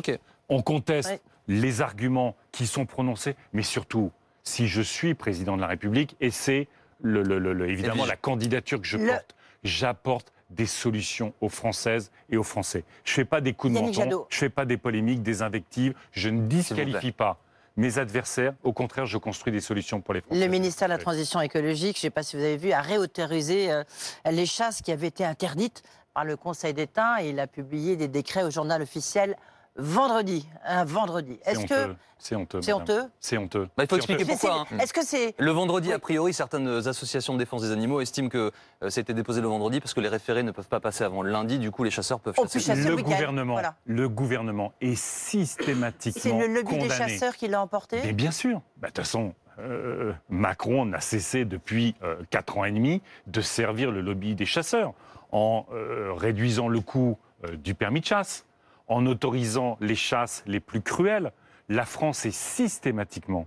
[0.48, 1.20] on conteste Ouais.
[1.46, 4.10] les arguments qui sont prononcés, mais surtout,
[4.42, 6.68] si je suis président de la République, et c'est
[7.02, 12.10] le, le- le- le- évidemment la candidature que je porte, j'apporte des solutions aux Françaises
[12.28, 12.84] et aux Français.
[13.04, 14.26] Je ne fais pas des coups de Yannick menton, Jadot.
[14.30, 17.38] je ne fais pas des polémiques, des invectives, je ne disqualifie pas
[17.76, 20.40] mes adversaires, au contraire, je construis des solutions pour les Français.
[20.40, 22.80] Le ministère de la Transition écologique, je ne sais pas si vous avez vu, a
[22.82, 23.84] réautorisé euh,
[24.30, 28.08] les chasses qui avaient été interdites par le Conseil d'État et il a publié des
[28.08, 29.36] décrets au journal officiel
[29.76, 30.46] vendredi.
[30.64, 31.38] Un vendredi.
[31.44, 31.96] C'est Est-ce que honteux.
[32.18, 32.60] C'est honteux.
[32.60, 33.68] c'est honteux C'est honteux.
[33.76, 34.32] Bah, il faut expliquer honteux.
[34.32, 35.94] Pourquoi, hein Est-ce que c'est Le vendredi, Oui.
[35.94, 38.52] a priori, certaines associations de défense des animaux estiment que
[38.82, 41.04] euh, ça a été déposé le vendredi parce que les référés ne peuvent pas passer
[41.04, 41.58] avant le lundi.
[41.58, 42.60] Du coup, les chasseurs peuvent chasser.
[42.60, 43.74] chasser le gouvernement, voilà.
[43.86, 48.60] le gouvernement est systématiquement c'est le lobby des chasseurs qui l'a emporté Mais bien sûr.
[48.76, 53.40] Bah, De toute façon, euh, Macron n'a cessé depuis euh, quatre ans et demi de
[53.40, 54.92] servir le lobby des chasseurs
[55.32, 58.44] en euh, réduisant le coût euh, du permis de chasse,
[58.90, 61.32] en autorisant les chasses les plus cruelles.
[61.70, 63.46] La France est systématiquement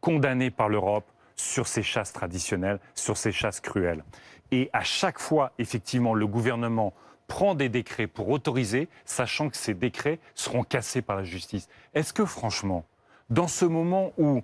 [0.00, 4.04] condamnée par l'Europe sur ces chasses traditionnelles, sur ces chasses cruelles.
[4.52, 6.94] Et à chaque fois, effectivement, le gouvernement
[7.26, 11.68] prend des décrets pour autoriser, sachant que ces décrets seront cassés par la justice.
[11.92, 12.84] Est-ce que franchement,
[13.28, 14.42] dans ce moment où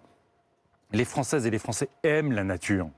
[0.93, 2.89] les Françaises et les Français aiment la nature,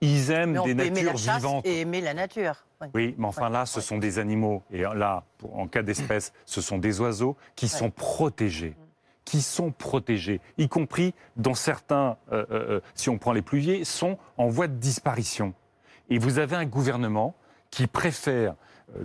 [0.00, 1.64] ils aiment des natures vivantes.
[1.64, 2.64] et aimer la nature.
[2.80, 2.88] Oui.
[2.94, 3.82] Oui, mais enfin Ouais, là, ce ouais.
[3.84, 7.90] sont des animaux, et là, pour- en cas d'espèce, ce sont des oiseaux qui sont
[7.90, 8.74] protégés,
[9.24, 13.84] qui sont protégés, y compris dans certains, euh, euh, euh, si on prend les pluviers,
[13.84, 15.52] sont en voie de disparition.
[16.08, 17.34] Et vous avez un gouvernement
[17.70, 18.54] qui préfère
[18.96, 19.04] euh,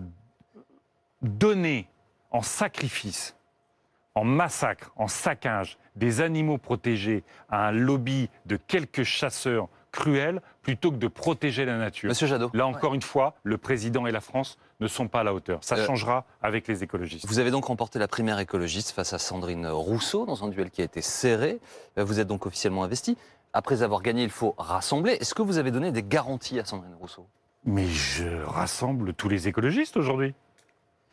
[1.21, 1.87] donner
[2.31, 3.35] en sacrifice,
[4.15, 10.91] en massacre, en saccage des animaux protégés à un lobby de quelques chasseurs cruels plutôt
[10.91, 12.09] que de protéger la nature.
[12.09, 12.51] Monsieur Jadot.
[12.53, 15.59] Là encore une fois, le président et la France ne sont pas à la hauteur.
[15.63, 17.25] Ça Euh, changera avec les écologistes.
[17.27, 20.81] Vous avez donc remporté la primaire écologiste face à Sandrine Rousseau dans un duel qui
[20.81, 21.59] a été serré.
[21.97, 23.17] Euh, Vous êtes donc officiellement investi.
[23.53, 25.13] Après avoir gagné, il faut rassembler.
[25.13, 27.25] Est-ce que vous avez donné des garanties à Sandrine Rousseau?
[27.63, 30.33] Mais je rassemble tous les écologistes aujourd'hui.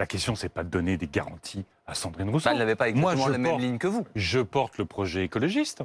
[0.01, 2.47] La question, c'est pas de donner des garanties à Sandrine Rousseau.
[2.47, 4.05] Bah, Elle n'avait pas Moi, exactement je la même porte- ligne que vous.
[4.17, 5.83] Je porte le projet écologiste.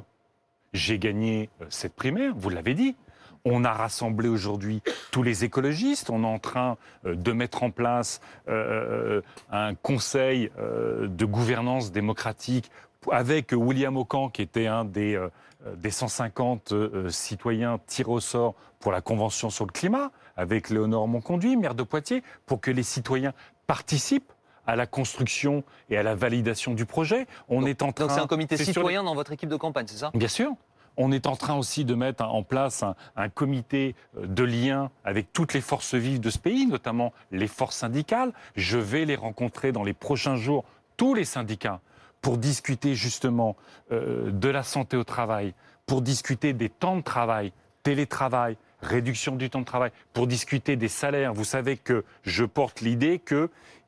[0.72, 2.96] J'ai gagné euh, cette primaire, vous l'avez dit.
[3.44, 6.10] On a rassemblé aujourd'hui tous les écologistes.
[6.10, 6.76] On est en train
[7.06, 12.70] euh, de mettre en place euh, un conseil de gouvernance démocratique
[13.10, 15.18] avec William Ocan, qui était un des,
[15.66, 20.70] euh, des 150 euh, citoyens tirés au sort pour la Convention sur le climat, avec
[20.70, 23.32] Léonore Monconduit, maire de Poitiers, pour que les citoyens
[23.66, 24.32] participent
[24.68, 27.26] à la construction et à la validation du projet.
[27.48, 28.04] On Donc- est en train.
[28.06, 30.10] Donc c'est un comité les- citoyen dans votre équipe de campagne, c'est ça?
[30.14, 30.52] Bien sûr.
[31.00, 34.90] On est en train aussi de mettre en place un, un comité euh, de lien
[35.04, 38.32] avec toutes les forces vives de ce pays, notamment les forces syndicales.
[38.56, 40.64] Je vais les rencontrer dans les prochains jours,
[40.96, 41.80] tous les syndicats,
[42.20, 43.56] pour discuter justement
[43.92, 45.54] euh, de la santé au travail,
[45.86, 47.52] pour discuter des temps de travail,
[47.84, 51.32] télétravail, réduction du temps de travail, pour discuter des salaires.
[51.32, 53.18] Vous savez que je porte l'idée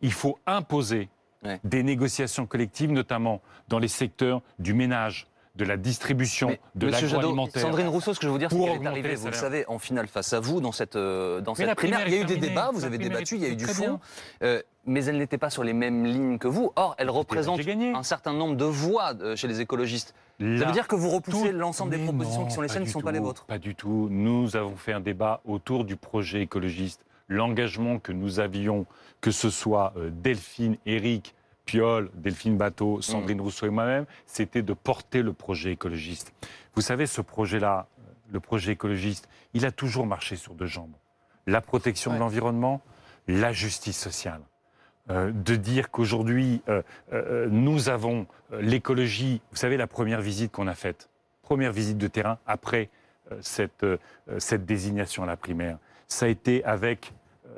[0.00, 1.08] qu'il faut imposer
[1.42, 1.58] Ouais.
[1.64, 7.62] des négociations collectives, notamment dans les secteurs du ménage, de la distribution, Mais, de l'agroalimentaire.
[7.62, 9.78] Sandrine Rousseau, ce que je veux dire, c'est qu'elle est arrivée, vous le savez, en
[9.78, 12.00] finale face à vous dans cette, euh, dans Mais cette primaire.
[12.00, 12.48] primaire Il y a eu des terminée.
[12.50, 14.00] débats, vous avez débattu, il y a eu du fond,
[14.42, 16.72] euh, mais elle n'était pas sur les mêmes lignes que vous.
[16.76, 17.94] Or, elle représente j'ai gagné.
[17.94, 20.14] un certain nombre de voix euh, chez les écologistes.
[20.38, 22.88] Ça veut dire que vous repoussez l'ensemble des propositions non, qui sont les siennes, qui
[22.90, 23.44] ne sont pas les vôtres.
[23.46, 24.08] Pas du tout.
[24.10, 27.04] Nous avons fait un débat autour du projet écologiste.
[27.30, 28.84] L'engagement que nous avions,
[29.22, 33.42] que ce soit euh, Delphine, Eric, Piolle, Delphine Bateau, Sandrine Mm.
[33.42, 36.34] Rousseau et moi-même, c'était de porter le projet écologiste.
[36.74, 40.92] Vous savez, ce projet-là, euh, le projet écologiste, il a toujours marché sur deux jambes.
[41.46, 42.16] La protection Ouais.
[42.18, 42.82] de l'environnement,
[43.28, 44.42] la justice sociale.
[45.08, 48.26] Euh, de dire qu'aujourd'hui, euh, euh, nous avons
[48.60, 51.08] l'écologie, vous savez, la première visite qu'on a faite,
[51.42, 52.90] première visite de terrain après
[53.40, 53.86] cette,
[54.38, 57.12] cette désignation à la primaire, ça a été avec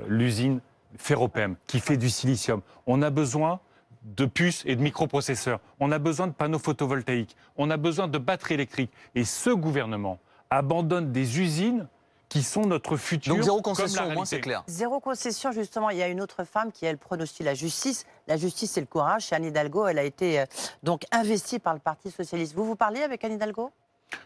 [0.07, 0.59] l'usine
[0.97, 2.61] Ferropem qui fait du silicium.
[2.87, 3.59] On a besoin
[4.03, 5.59] de puces et de microprocesseurs.
[5.79, 7.35] On a besoin de panneaux photovoltaïques.
[7.57, 8.91] On a besoin de batteries électriques.
[9.15, 11.87] Et ce gouvernement abandonne des usines
[12.29, 13.35] qui sont notre futur.
[13.35, 14.63] Donc zéro concession, au moins c'est clair.
[14.67, 15.91] Zéro concession, justement.
[15.91, 18.05] Il y a une autre femme qui, elle, prône aussi la justice.
[18.27, 19.27] La justice, c'est le courage.
[19.27, 20.45] Chez Anne Hidalgo, elle a été euh,
[20.81, 22.55] donc investie par le Parti Socialiste.
[22.55, 23.71] Vous vous parliez avec Anne Hidalgo?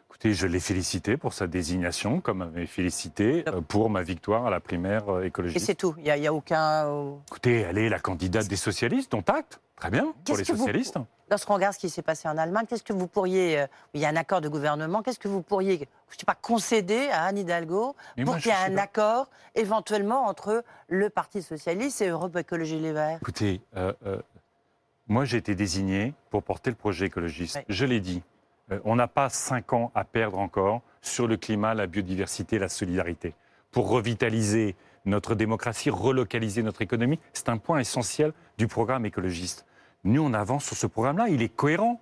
[0.09, 4.47] Écoutez, je l'ai félicité pour sa désignation, comme elle m'avait félicité euh, pour ma victoire
[4.47, 5.65] à la primaire euh, Et écologiste.
[5.65, 5.93] c'est tout.
[5.99, 6.87] Il n'y a, aucun.
[6.87, 9.59] euh, Écoutez, elle est la candidate des socialistes, dont acte.
[9.75, 10.95] Très bien, pour les vous- socialistes.
[11.29, 13.63] Lorsqu'on regarde ce qui s'est passé en Allemagne, qu'est-ce que vous pourriez.
[13.93, 15.03] il y a un accord de gouvernement.
[15.03, 18.47] Qu'est-ce que vous pourriez, je ne sais pas, concéder à Anne Hidalgo Mais pour qu'il
[18.47, 23.19] y ait un pas- accord éventuellement entre le Parti Socialiste et Europe Écologie Les Verts?
[23.21, 24.19] Écoutez, euh, euh,
[25.07, 27.59] moi j'ai été désigné pour porter le projet écologiste.
[27.69, 28.23] Je l'ai dit,
[28.83, 33.33] on n'a pas cinq ans à perdre encore sur le climat, la biodiversité, la solidarité.
[33.71, 34.75] Pour revitaliser
[35.05, 39.65] notre démocratie, relocaliser notre économie, c'est un point essentiel du programme écologiste.
[40.03, 42.01] Nous, on avance sur ce programme-là, il est cohérent.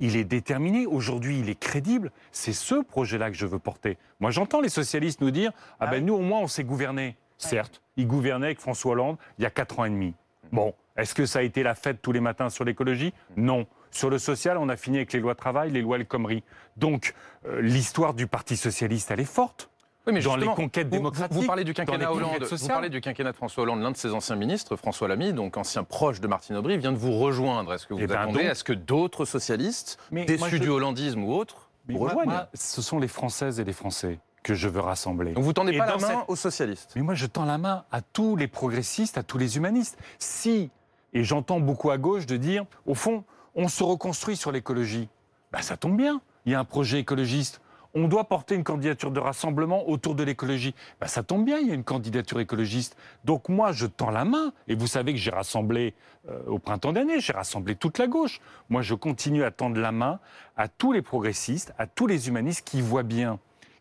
[0.00, 0.86] Il est déterminé.
[0.86, 2.10] Aujourd'hui, il est crédible.
[2.32, 3.96] C'est ce projet-là que je veux porter.
[4.18, 7.16] Moi, j'entends les socialistes nous dire Ah Ah ben, nous, au moins, on s'est gouverné.
[7.38, 10.14] Certes, ils gouvernaient avec François Hollande il y a quatre ans et demi.
[10.50, 13.12] Bon, est-ce que ça a été la fête tous les matins sur l'écologie?
[13.36, 13.66] Non.
[13.94, 16.42] Sur le social, on a fini avec les lois travail, les lois El Khomri.
[16.76, 17.14] Donc,
[17.46, 19.70] euh, l'histoire du Parti socialiste, elle est forte.
[20.06, 22.42] Oui, mais Dans les conquêtes vous- démocratiques, Vous, parlez du quinquennat Hollande.
[22.42, 23.80] Vous parlez du quinquennat de François Hollande.
[23.82, 26.98] L'un de ses anciens ministres, François Lamy, donc ancien proche de Martine Aubry, vient de
[26.98, 27.72] vous rejoindre.
[27.72, 30.68] Est-ce que vous Eh ben attendez à ce que d'autres socialistes, Mais déçus je- du
[30.70, 34.54] hollandisme ou autres, Mais vous rejoignent moi, ce sont les Françaises et les Français que
[34.54, 35.32] je veux rassembler.
[35.32, 36.92] Donc vous tendez Et pas la main cette- aux socialistes.
[36.96, 39.96] Mais moi, je tends la main à tous les progressistes, à tous les humanistes.
[40.18, 40.68] Si,
[41.14, 45.08] et j'entends beaucoup à gauche de dire, au fond, on se reconstruit sur l'écologie.
[45.52, 46.20] Ben, ça tombe bien.
[46.46, 47.60] Il y a un projet écologiste.
[47.96, 50.74] On doit porter une candidature de rassemblement autour de l'écologie.
[51.00, 52.96] Ben, ça tombe bien, il y a une candidature écologiste.
[53.24, 54.52] Donc moi, je tends la main.
[54.66, 55.94] Et vous savez que j'ai rassemblé
[56.28, 58.40] euh, au printemps dernier, j'ai rassemblé toute la gauche.
[58.68, 60.18] Moi, je continue à tendre la main
[60.56, 63.38] à tous les progressistes, à tous les humanistes qui voient bien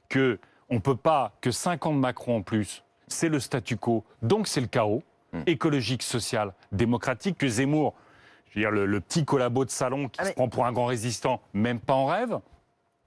[0.10, 3.78] que on ne peut pas que 5 ans de Macron en plus, c'est le statu
[3.78, 5.42] quo, donc c'est le chaos Hmm.
[5.48, 7.96] écologique, social, démocratique que Zemmour.
[8.54, 10.66] Je veux dire, le, le petit collabo de salon qui Ah, se mais- prend pour
[10.68, 12.40] un grand résistant, même pas en rêve.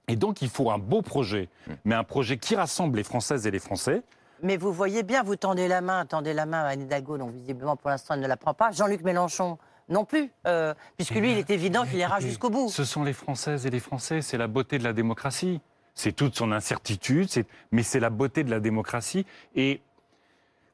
[0.09, 1.47] Et donc, il faut un beau projet,
[1.85, 4.03] mais un projet qui rassemble les Françaises et les Français.
[4.43, 7.31] Mais vous voyez bien, vous tendez la main, tendez la main à Anne Hidalgo, donc
[7.33, 8.71] visiblement pour l'instant elle ne la prend pas.
[8.71, 9.57] Jean-Luc Mélenchon
[9.89, 12.69] non plus, euh, puisque lui il est évident qu'il ira jusqu'au bout.
[12.69, 15.59] Ce sont les Françaises et les Français, c'est la beauté de la démocratie.
[15.95, 17.29] C'est toute son incertitude,
[17.71, 19.25] mais c'est la beauté de la démocratie.
[19.55, 19.81] Et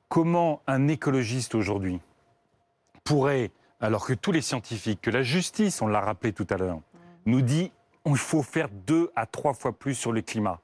[0.09, 1.99] comment un écologiste aujourd'hui
[3.03, 3.51] pourrait,
[3.83, 6.79] alors que tous les scientifiques, que la justice, on l'a rappelé tout à l'heure,
[7.25, 7.71] nous dit
[8.05, 10.59] qu'il faut faire deux à trois fois plus sur le climat,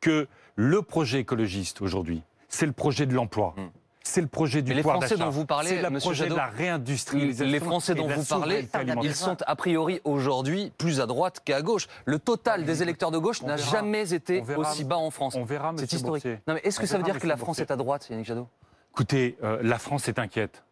[0.00, 3.54] que le projet écologiste aujourd'hui, c'est le projet de l'emploi.
[3.56, 3.62] Mm.
[4.02, 6.24] C'est le projet du Mais les pouvoir Français dont vous parlez, c'est le monsieur projet
[6.24, 7.52] Jadot, de la réindustrialisation.
[7.52, 8.66] Les Français dont vous parlez,
[9.02, 11.86] ils sont a priori aujourd'hui plus à droite qu'à gauche.
[12.06, 14.60] Le total des électeurs de gauche n'a jamais été verra.
[14.60, 15.34] aussi bas en France.
[15.34, 16.22] On verra, C'est historique.
[16.22, 16.40] Boursier.
[16.46, 18.08] Non, mais est-ce que On ça veut verra, dire que la France est à droite,
[18.08, 18.48] Yannick Jadot?
[18.92, 20.64] Écoutez, euh, la France est inquiète.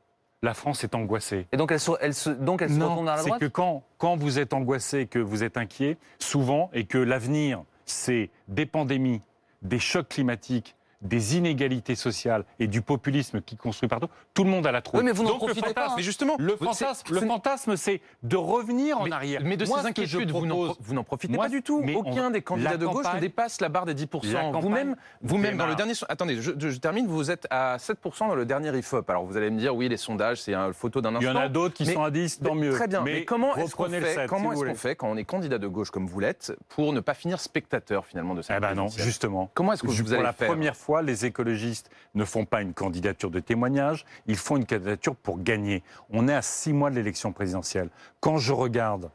[0.43, 1.47] La France est angoissée.
[1.53, 3.41] Et donc elle se, elle se- donc elle se Non, retourne à la c'est droite
[3.41, 8.31] que quand, quand vous êtes angoissé, que vous êtes inquiet, souvent, et que l'avenir, c'est
[8.47, 9.21] des pandémies,
[9.63, 14.67] des chocs climatiques, des inégalités sociales et du populisme qui construit partout, tout le monde
[14.67, 15.01] a la trouille.
[15.01, 15.95] Oui, mais vous Donc, le profitez pas, fantasme- hein.
[15.97, 19.41] Mais justement, Le fantasme, c'est- le fantasme, c'est de revenir en mais, arrière.
[19.45, 21.63] mais de Moi, ces inquiétudes, vous n'en propose- pro- vous n'en profitez Moi, pas du
[21.63, 21.85] tout.
[21.95, 24.33] Aucun des candidats de gauche ne dépasse la barre des 10%.
[24.33, 25.93] La campagne Vous-même, vous-même dans le dernier...
[26.09, 27.07] Attendez, je, termine.
[27.07, 29.09] Vous êtes à 7% dans le dernier IFOP.
[29.11, 31.29] Alors vous allez me dire, oui, les sondages, c'est une photo d'un Il instant.
[31.33, 32.73] y en a d'autres qui Mais- sont à 10, tant mieux.
[32.73, 33.03] Très bien.
[33.03, 34.71] Mais, comment est-ce qu'on fait, 7, comment si voulez.
[34.73, 37.41] qu'on fait quand on est candidat de gauche comme vous l'êtes pour ne pas finir
[37.41, 39.51] spectateur finalement de cette Eh ben non, justement.
[39.55, 40.49] Comment est-ce que vous allez la faire?
[40.49, 45.15] première fois, les écologistes ne font pas une candidature de témoignage, ils font une candidature
[45.15, 45.83] pour gagner.
[46.11, 47.91] On est à six mois de l'élection présidentielle.
[48.21, 49.11] Quand je regarde,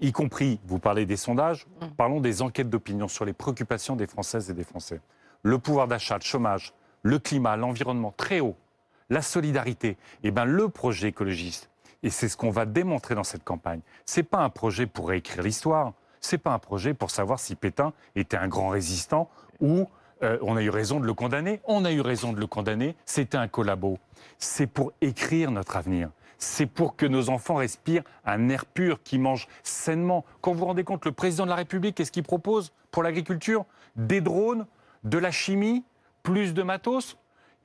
[0.00, 4.48] y compris, vous parlez des sondages, parlons des enquêtes d'opinion sur les préoccupations des Françaises
[4.50, 5.00] et des Français.
[5.42, 8.56] Le pouvoir d'achat, le chômage, le climat, l'environnement, très haut.
[9.10, 11.70] La solidarité, eh ben, le projet écologiste,
[12.02, 15.42] et c'est ce qu'on va démontrer dans cette campagne, c'est pas un projet pour réécrire
[15.42, 19.88] l'histoire, c'est pas un projet pour savoir si Pétain était un grand résistant ou
[20.22, 21.60] euh, on a eu raison de le condamner.
[21.64, 22.96] On a eu raison de le condamner.
[23.04, 23.98] C'était un collabo.
[24.38, 26.10] C'est pour écrire notre avenir.
[26.38, 30.24] C'est pour que nos enfants respirent un air pur, qui mangent sainement.
[30.40, 33.64] Quand vous vous rendez compte, le président de la République, qu'est-ce qu'il propose pour l'agriculture?
[33.96, 34.66] Des drones,
[35.02, 35.84] de la chimie,
[36.22, 37.16] plus de matos?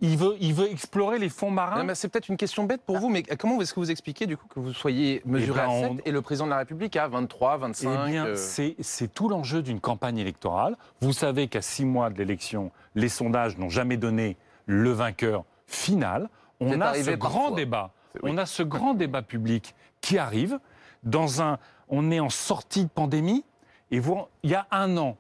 [0.06, 1.88] Il veut, il veut explorer les fonds marins.
[1.96, 4.48] C'est peut-être une question bête pour vous, mais comment est-ce que vous expliquez du coup
[4.50, 7.08] que vous soyez mesuré ben, à 7 on- et le président de la République à
[7.08, 10.76] 23, 25 Eh bien, euh, c'est- tout l'enjeu d'une campagne électorale.
[11.00, 14.36] Vous savez qu'à six mois de l'élection, les sondages n'ont jamais donné
[14.66, 16.30] le vainqueur final.
[16.60, 17.92] On a ce grand débat.
[18.22, 18.30] Oui.
[18.34, 20.60] On a ce grand débat public qui arrive
[21.04, 21.60] dans un.
[21.88, 23.46] On est en sortie de pandémie
[23.90, 25.16] et vous, il y a un an,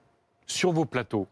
[0.45, 1.27] sur vos plateaux,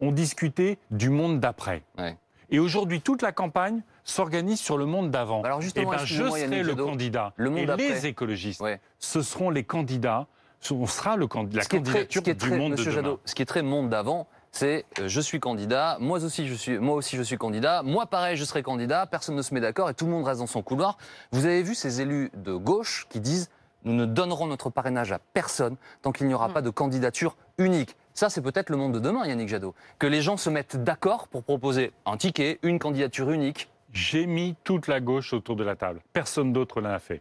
[0.00, 1.82] on discutait du monde d'après.
[1.98, 2.16] Ouais.
[2.50, 5.42] Et aujourd'hui, toute la campagne s'organise sur le monde d'avant.
[5.42, 7.32] Alors justement, Eh ben, je serai Yannick le Jadot, candidat.
[7.36, 7.88] le monde et d'après.
[7.88, 8.80] les écologistes, Ouais.
[8.98, 10.26] ce seront les candidats.
[10.70, 12.90] On sera le, candi- la ce qui est très, candidature du très- monde Monsieur de
[12.96, 13.02] demain.
[13.02, 16.54] Jadot, ce qui est très monde d'avant, c'est euh, je suis candidat, moi aussi je
[16.54, 19.60] suis, moi aussi je suis candidat, moi pareil je serai candidat, personne ne se met
[19.60, 20.96] d'accord et tout le monde reste dans son couloir.
[21.30, 23.50] Vous avez vu ces élus de gauche qui disent
[23.84, 27.94] nous ne donnerons notre parrainage à personne tant qu'il n'y aura pas de candidature unique.
[28.16, 29.74] Ça, c'est peut-être le monde de demain, Yannick Jadot.
[29.98, 33.68] Que les gens se mettent d'accord pour proposer un ticket, une candidature unique.
[33.92, 36.00] J'ai mis toute la gauche autour de la table.
[36.14, 37.20] Personne d'autre l'a fait.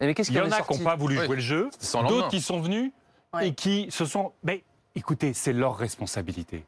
[0.00, 1.26] Et mais qu'est-ce Il qu'il y en a qui n'ont pas voulu Oui.
[1.26, 1.70] jouer le jeu,
[2.08, 2.90] d'autres qui sont venus
[3.34, 3.48] Ouais.
[3.48, 4.32] et qui se sont.
[4.42, 6.64] Mais écoutez, c'est leur responsabilité.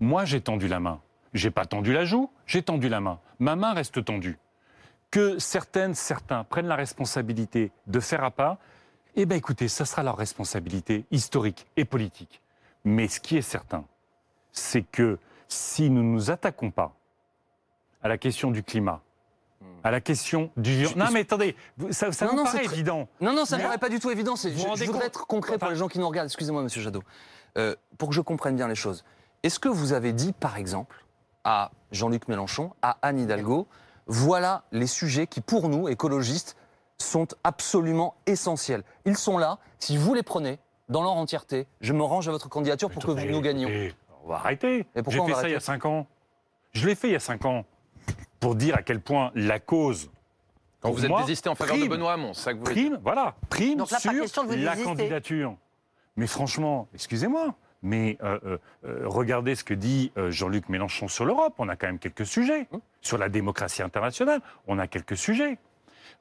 [0.00, 0.98] Moi, j'ai tendu la main.
[1.34, 3.18] J'ai pas tendu la joue, j'ai tendu la main.
[3.38, 4.38] Ma main reste tendue.
[5.10, 8.56] Que certaines, certains prennent la responsabilité de faire à pas,
[9.14, 12.40] eh bien écoutez, ça sera leur responsabilité historique et politique.
[12.84, 13.84] Mais ce qui est certain,
[14.52, 15.18] c'est que
[15.48, 16.92] si nous ne nous attaquons pas
[18.02, 19.00] à la question du climat,
[19.84, 20.86] à la question du...
[20.96, 21.56] Non mais attendez,
[21.90, 23.08] ça, ça Non, vous non, paraît évident.
[23.20, 24.34] Non, non, ça ne paraît pas du tout évident.
[24.36, 26.28] Je, vous je voudrais être concret pour les gens qui nous regardent.
[26.28, 27.02] Excusez-moi, Monsieur Jadot.
[27.58, 29.04] Euh, pour que je comprenne bien les choses,
[29.42, 31.04] est-ce que vous avez dit, par exemple,
[31.44, 33.66] à Jean-Luc Mélenchon, à Anne Hidalgo,
[34.06, 36.56] voilà les sujets qui, pour nous, écologistes,
[36.98, 38.84] sont absolument essentiels.
[39.04, 39.58] Ils sont là.
[39.78, 43.10] Si vous les prenez dans leur entièreté, je me range à votre candidature pour que
[43.30, 43.68] nous gagnions.
[44.24, 44.86] on va arrêter.
[44.94, 46.06] Et pourquoi J'ai on fait va ça il y a arrêter 5 ans.
[46.72, 47.64] Je l'ai fait il y a 5 ans
[48.40, 50.10] pour dire à quel point la cause.
[50.80, 52.74] Quand vous êtes moi, désisté en faveur de Benoît Hamon, c'est ça que vous voulez
[52.74, 54.84] dire Prime, voilà, prime Donc là, pas sur question de vous la désister.
[54.84, 55.56] candidature.
[56.16, 61.24] Mais franchement, excusez-moi, mais euh, euh, euh, regardez ce que dit euh, Jean-Luc Mélenchon sur
[61.24, 61.54] l'Europe.
[61.58, 62.66] On a quand même quelques sujets.
[62.72, 62.80] Hum.
[63.00, 65.56] Sur la démocratie internationale, on a quelques sujets.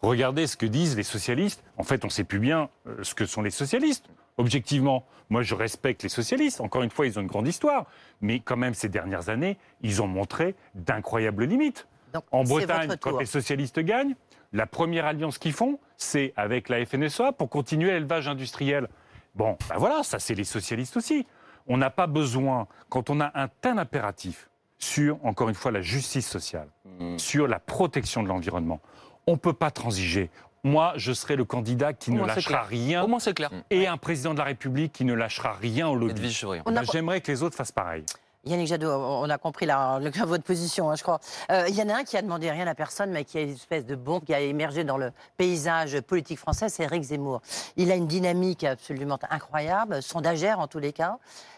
[0.02, 1.64] Regardez ce que disent les socialistes.
[1.78, 4.06] En fait, on ne sait plus bien euh, ce que sont les socialistes.
[4.38, 6.62] Objectivement, moi je respecte les socialistes.
[6.62, 7.86] Encore une fois, ils ont une grande histoire.
[8.22, 11.88] Mais quand même, ces dernières années, ils ont montré d'incroyables limites.
[12.14, 14.16] Donc, En Bretagne, quand les socialistes gagnent,
[14.54, 18.90] la première alliance qu'ils font, c'est avec la FNSEA pour continuer l'élevage industriel.
[19.36, 21.26] Bon, ben voilà, ça c'est les socialistes aussi.
[21.68, 25.82] On n'a pas besoin, quand on a un tel impératif sur, encore une fois, la
[25.82, 26.68] justice sociale,
[27.02, 27.18] Mm.
[27.18, 28.80] sur la protection de l'environnement,
[29.28, 30.30] on ne peut pas transiger.
[30.64, 33.50] Moi, je serai le candidat qui Au ne lâchera rien Au moins, c'est clair.
[33.72, 36.40] et un président de la République qui ne lâchera rien au lobby.
[36.66, 38.04] On a- Ben, J'aimerais que les autres fassent pareil.
[38.44, 39.68] Yannick Jadot, on a compris
[40.26, 41.20] votre position, hein, je crois.
[41.52, 43.42] Euh, Il y en a un qui a demandé rien à personne, mais qui a
[43.42, 47.42] une espèce de bombe qui a émergé dans le paysage politique français, c'est Eric Zemmour.
[47.78, 51.18] Il a une dynamique absolument incroyable, sondagère en tous les cas,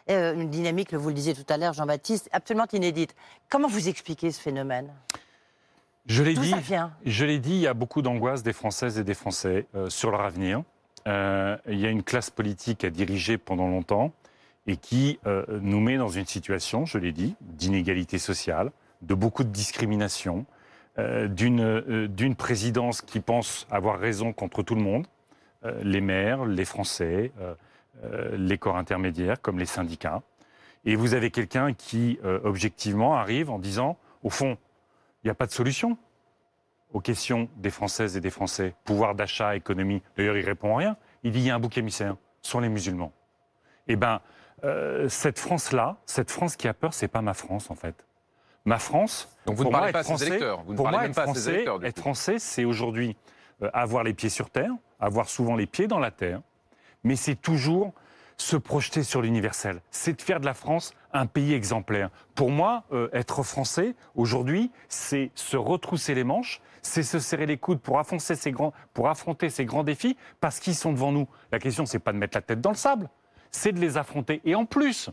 [0.09, 3.15] Euh, une dynamique, vous le disiez tout à l'heure, Jean-Baptiste, absolument inédite.
[3.49, 4.89] Comment vous expliquez ce phénomène?
[6.05, 6.53] Je l'ai dit,
[7.05, 10.11] je l'ai dit, il y a beaucoup d'angoisse des Françaises et des Français euh, sur
[10.11, 10.63] leur avenir.
[11.07, 14.11] Euh, il y a une classe politique à diriger pendant longtemps
[14.67, 19.43] et qui euh, nous met dans une situation, je l'ai dit, d'inégalité sociale, de beaucoup
[19.43, 20.45] de discrimination,
[20.95, 25.07] d'une d'une présidence qui pense avoir raison contre tout le monde,
[25.81, 27.31] les maires, les Français,
[28.31, 30.21] les corps intermédiaires comme les syndicats.
[30.85, 34.55] Et vous avez quelqu'un qui, objectivement, arrive en disant, au fond,
[35.23, 35.97] il n'y a pas de solution
[36.91, 38.75] aux questions des Françaises et des Français.
[38.83, 40.01] Pouvoir d'achat, économie.
[40.17, 40.97] D'ailleurs, il répond à rien.
[41.23, 43.11] Il dit il y a un bouc émissaire, ce sont les musulmans.
[43.87, 44.21] Eh bien,
[45.07, 48.05] cette France-là, cette France qui a peur, c'est pas ma France, en fait.
[48.65, 49.27] Ma France.
[49.45, 50.63] Donc vous ne pour moi, parlez pas être à français- électeurs.
[50.63, 51.83] Vous ne pour parlez moi, même être pas à français, électeurs.
[51.83, 53.17] être français, c'est aujourd'hui
[53.61, 56.41] euh, avoir les pieds sur terre, avoir souvent les pieds dans la terre,
[57.03, 57.93] mais c'est toujours
[58.37, 59.81] se projeter sur l'universel.
[59.91, 62.09] C'est de faire de la France un pays exemplaire.
[62.35, 67.57] Pour moi, euh, être français aujourd'hui, c'est se retrousser les manches, c'est se serrer les
[67.57, 71.27] coudes pour affronter ces grands, pour affronter ces grands défis, parce qu'ils sont devant nous.
[71.51, 73.09] La question, c'est pas de mettre la tête dans le sable,
[73.51, 74.41] c'est de les affronter.
[74.45, 75.09] Et en plus,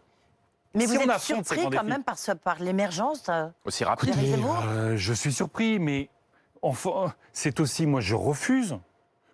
[0.74, 1.84] Mais Si vous on êtes surpris quand défis.
[1.84, 4.14] même par, ce- par l'émergence euh, Aussi rapide.
[4.16, 6.08] Euh, je suis surpris, mais
[6.62, 8.78] enfin, c'est aussi, moi, je refuse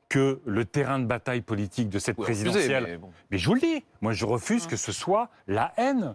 [0.09, 2.85] que le terrain de bataille politique de cette Vous refusez, présidentielle.
[2.85, 3.11] mais bon.
[3.31, 6.15] Mais je vous le dis, moi, je refuse que ce soit la haine.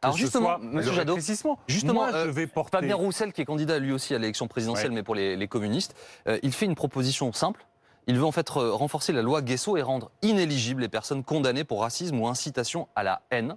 [0.00, 1.18] que Alors justement, le Jadot,
[1.66, 2.78] justement, moi, euh, je vais porter.
[2.78, 4.96] Fabien Roussel, qui est candidat lui aussi à l'élection présidentielle, Ouais.
[4.96, 5.96] mais pour les, les communistes,
[6.28, 7.66] euh, il fait une proposition simple.
[8.06, 11.64] Il veut en fait re- renforcer la loi Guesso et rendre inéligibles les personnes condamnées
[11.64, 13.56] pour racisme ou incitation à la haine.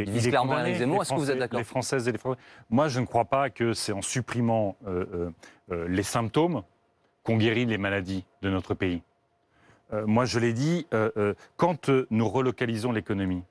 [0.00, 2.40] il vise est clairement les Est-ce que vous êtes d'accord Les Françaises et les Français.
[2.70, 5.30] Moi, je ne crois pas que c'est en supprimant euh,
[5.70, 6.62] les symptômes
[7.28, 9.02] qu'on guérit les maladies de notre pays.
[9.92, 13.42] Euh, moi, je l'ai dit, euh, euh, quand nous relocalisons l'économie,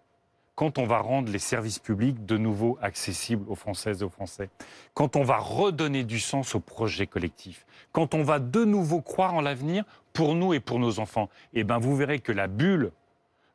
[0.56, 4.50] quand on va rendre les services publics de nouveau accessibles aux Françaises et aux Français,
[4.96, 9.36] quand on va redonner du sens au projet collectif, quand on va de nouveau croire
[9.36, 12.92] en l'avenir pour nous et pour nos enfants, eh ben vous verrez que la bulle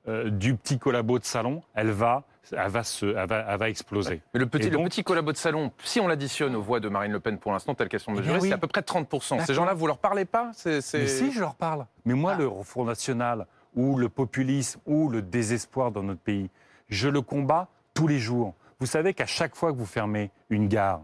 [0.08, 3.68] euh, du petit collabo de salon, elle va, elle va, se, elle va, elle va
[3.70, 4.20] exploser.
[4.34, 7.20] Mais le petit, le collabo de salon, si on l'additionne aux voix de Marine Le
[7.20, 8.48] Pen pour l'instant, telle qu'elles sont Eh mesurées, oui.
[8.48, 9.44] c'est à peu près 30%.
[9.46, 10.50] Ces gens-là, vous leur parlez pas?
[10.54, 11.86] C'est- c'est- Mais si, je leur parle.
[12.04, 12.38] Mais moi, Ah.
[12.40, 13.46] le Front National,
[13.76, 16.50] ou le populisme, ou le désespoir dans notre pays,
[16.88, 18.54] je le combats tous les jours.
[18.80, 21.02] Vous savez qu'à chaque fois que vous fermez une gare,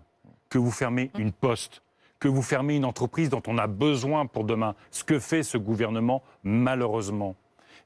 [0.51, 1.83] que vous fermez une poste,
[2.19, 5.57] que vous fermez une entreprise dont on a besoin pour demain, ce que fait ce
[5.57, 7.37] gouvernement, malheureusement,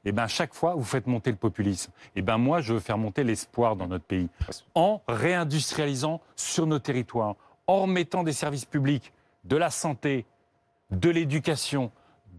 [0.05, 1.91] eh ben, chaque fois, vous faites monter le populisme.
[2.15, 4.29] Eh ben, moi, je veux faire monter l'espoir dans notre pays.
[4.75, 7.35] En réindustrialisant sur nos territoires,
[7.67, 9.13] en remettant des services publics,
[9.45, 10.25] de la santé,
[10.91, 11.91] de l'éducation,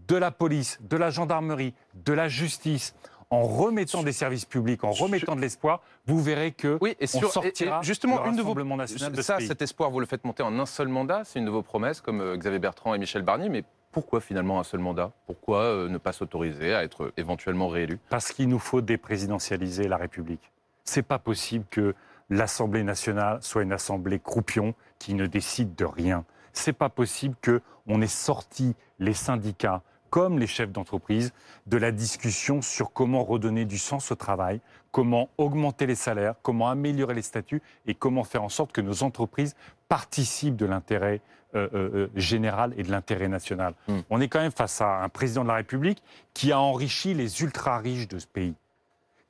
[0.07, 1.73] de la police, de la gendarmerie,
[2.05, 2.95] de la justice,
[3.31, 7.19] en remettant des services publics, en remettant de l'espoir, vous verrez que Oui, et, on
[7.19, 9.99] sur, et- sortira et justement, le une de vos national de ça, cet espoir, vous
[9.99, 12.59] le faites monter en un seul mandat, c'est une de vos promesses, comme euh, Xavier
[12.59, 13.49] Bertrand et Michel Barnier.
[13.49, 13.63] Mais
[13.95, 15.13] pourquoi finalement un seul mandat?
[15.25, 17.97] Pourquoi euh, ne pas s'autoriser à être euh, éventuellement réélu?
[18.09, 20.51] Parce qu'il nous faut déprésidentialiser la République.
[20.83, 21.95] C'est pas possible que
[22.29, 26.25] l'Assemblée nationale soit une assemblée croupion qui ne décide de rien.
[26.51, 31.31] C'est pas possible que on ait sorti les syndicats comme les chefs d'entreprise
[31.65, 34.59] de la discussion sur comment redonner du sens au travail,
[34.91, 39.03] comment augmenter les salaires, comment améliorer les statuts et comment faire en sorte que nos
[39.03, 39.55] entreprises
[39.87, 41.21] participent de l'intérêt
[41.55, 43.73] euh, euh, euh, général et de l'intérêt national.
[43.87, 43.99] Hmm.
[44.09, 46.03] On est quand même face à un président de la République
[46.33, 48.55] qui a enrichi les ultra riches de ce pays,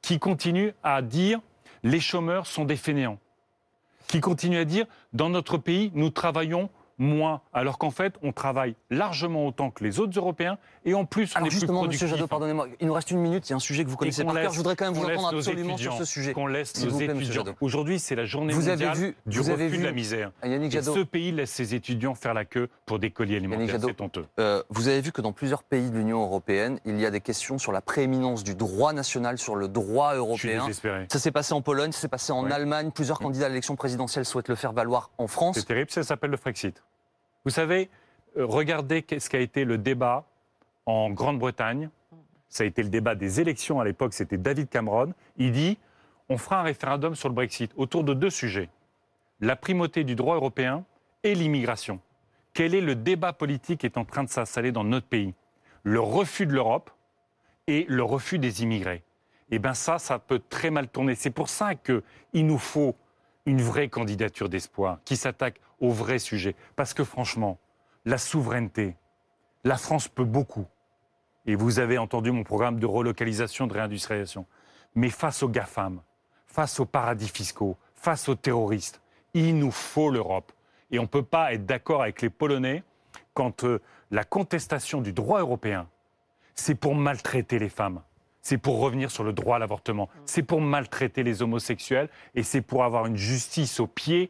[0.01, 1.39] qui continue à dire
[1.83, 3.19] les chômeurs sont des fainéants,
[4.07, 8.75] qui continue à dire dans notre pays nous travaillons moins, alors qu'en fait on travaille
[8.89, 12.07] largement autant que les autres Européens et en plus on Alors est plus justement, Monsieur.
[12.07, 14.23] Jadot, pardonnez-moi, il nous reste une minute, il y a un sujet que vous connaissez
[14.23, 14.51] qu'on par cœur.
[14.51, 16.33] Je voudrais quand même vous entendre absolument sur ce sujet.
[16.33, 17.43] Qu'on laisse nos plaît, étudiants.
[17.61, 20.31] Aujourd'hui, c'est la journée Vous avez vu- du vous avez refus vu- de la misère.
[20.43, 23.77] Yannick Et Jadot, ce pays laisse ses étudiants faire la queue pour des colis alimentaires.
[23.81, 24.25] C'est honteux.
[24.39, 27.21] euh, vous avez vu que dans plusieurs pays de l'Union européenne, il y a des
[27.21, 31.05] questions sur la prééminence du droit national sur le droit Je suis européen.
[31.11, 32.45] Ça s'est passé en Pologne, ça s'est passé en.
[32.49, 32.91] Allemagne.
[32.91, 35.55] Plusieurs candidats à l'élection présidentielle souhaitent le faire valoir en France.
[35.57, 36.81] C'est terrible, ça s'appelle le Frexit.
[37.45, 37.89] Vous savez,
[38.37, 40.25] euh, regardez ce qu'a été le débat
[40.85, 41.89] en Grande-Bretagne.
[42.49, 45.13] Ça a été le débat des élections à l'époque, c'était David Cameron.
[45.37, 45.77] Il dit
[46.27, 48.69] on fera un référendum sur le Brexit autour de deux sujets
[49.41, 50.85] la primauté du droit européen
[51.23, 51.99] et l'immigration.
[52.53, 55.33] Quel est le débat politique qui est en train de s'installer dans notre pays?
[55.83, 56.89] Le refus de l'Europe
[57.67, 59.03] et le refus des immigrés.
[59.51, 61.15] Eh bien ça, ça peut très mal tourner.
[61.15, 62.95] C'est pour ça qu'il nous faut
[63.45, 66.55] une vraie candidature d'espoir qui s'attaque au vrai sujet.
[66.75, 67.57] Parce que franchement,
[68.05, 68.95] la souveraineté,
[69.63, 70.65] la France peut beaucoup.
[71.45, 74.45] Et vous avez entendu mon programme de relocalisation, de réindustrialisation.
[74.95, 76.01] Mais face aux GAFAM,
[76.47, 79.01] face aux paradis fiscaux, face aux terroristes,
[79.33, 80.51] il nous faut l'Europe.
[80.91, 82.83] Et on ne peut pas être d'accord avec les Polonais
[83.33, 83.81] quand euh,
[84.11, 85.87] la contestation du droit européen,
[86.55, 88.01] c'est pour maltraiter les femmes.
[88.45, 90.07] C'est pour revenir sur le droit à l'avortement.
[90.25, 94.29] C'est pour maltraiter les homosexuels et c'est pour avoir une justice au pied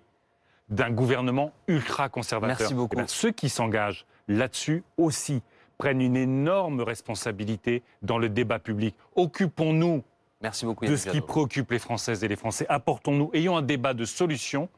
[0.70, 2.58] d'un gouvernement ultra conservateur.
[2.58, 2.96] Merci beaucoup.
[2.98, 5.44] Eh ceux qui s'engagent là-dessus aussi
[5.78, 8.96] prennent une énorme responsabilité dans le débat public.
[9.18, 10.02] Occupons-nous
[10.42, 12.66] Merci beaucoup, de ce qui préoccupe les Françaises et les Français.
[12.70, 14.70] Apportons-nous, ayons un débat de solutions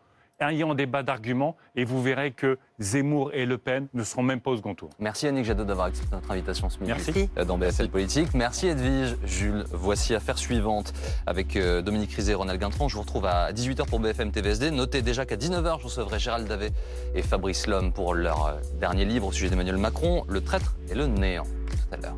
[0.41, 4.39] ayant un débat d'arguments et vous verrez que Zemmour et Le Pen ne seront même
[4.39, 4.89] pas au second tour.
[4.99, 7.29] Merci Yannick Jadot d'avoir accepté notre invitation ce midi Merci.
[7.47, 8.33] Dans BFL Politique.
[8.33, 9.65] Merci Edwige, Jules.
[9.71, 10.93] Voici affaire suivante
[11.25, 12.87] avec euh, Dominique Rizet et Ronald Guintron.
[12.87, 14.71] Je vous retrouve à 18h pour BFM TVSD.
[14.71, 16.71] Notez déjà qu'à 19h, je recevrai Gérald Davet
[17.15, 20.95] et Fabrice Lhomme pour leur euh, dernier livre au sujet d'Emmanuel Macron, Le traître et
[20.95, 21.45] le néant.
[21.45, 22.15] Tout à l'heure.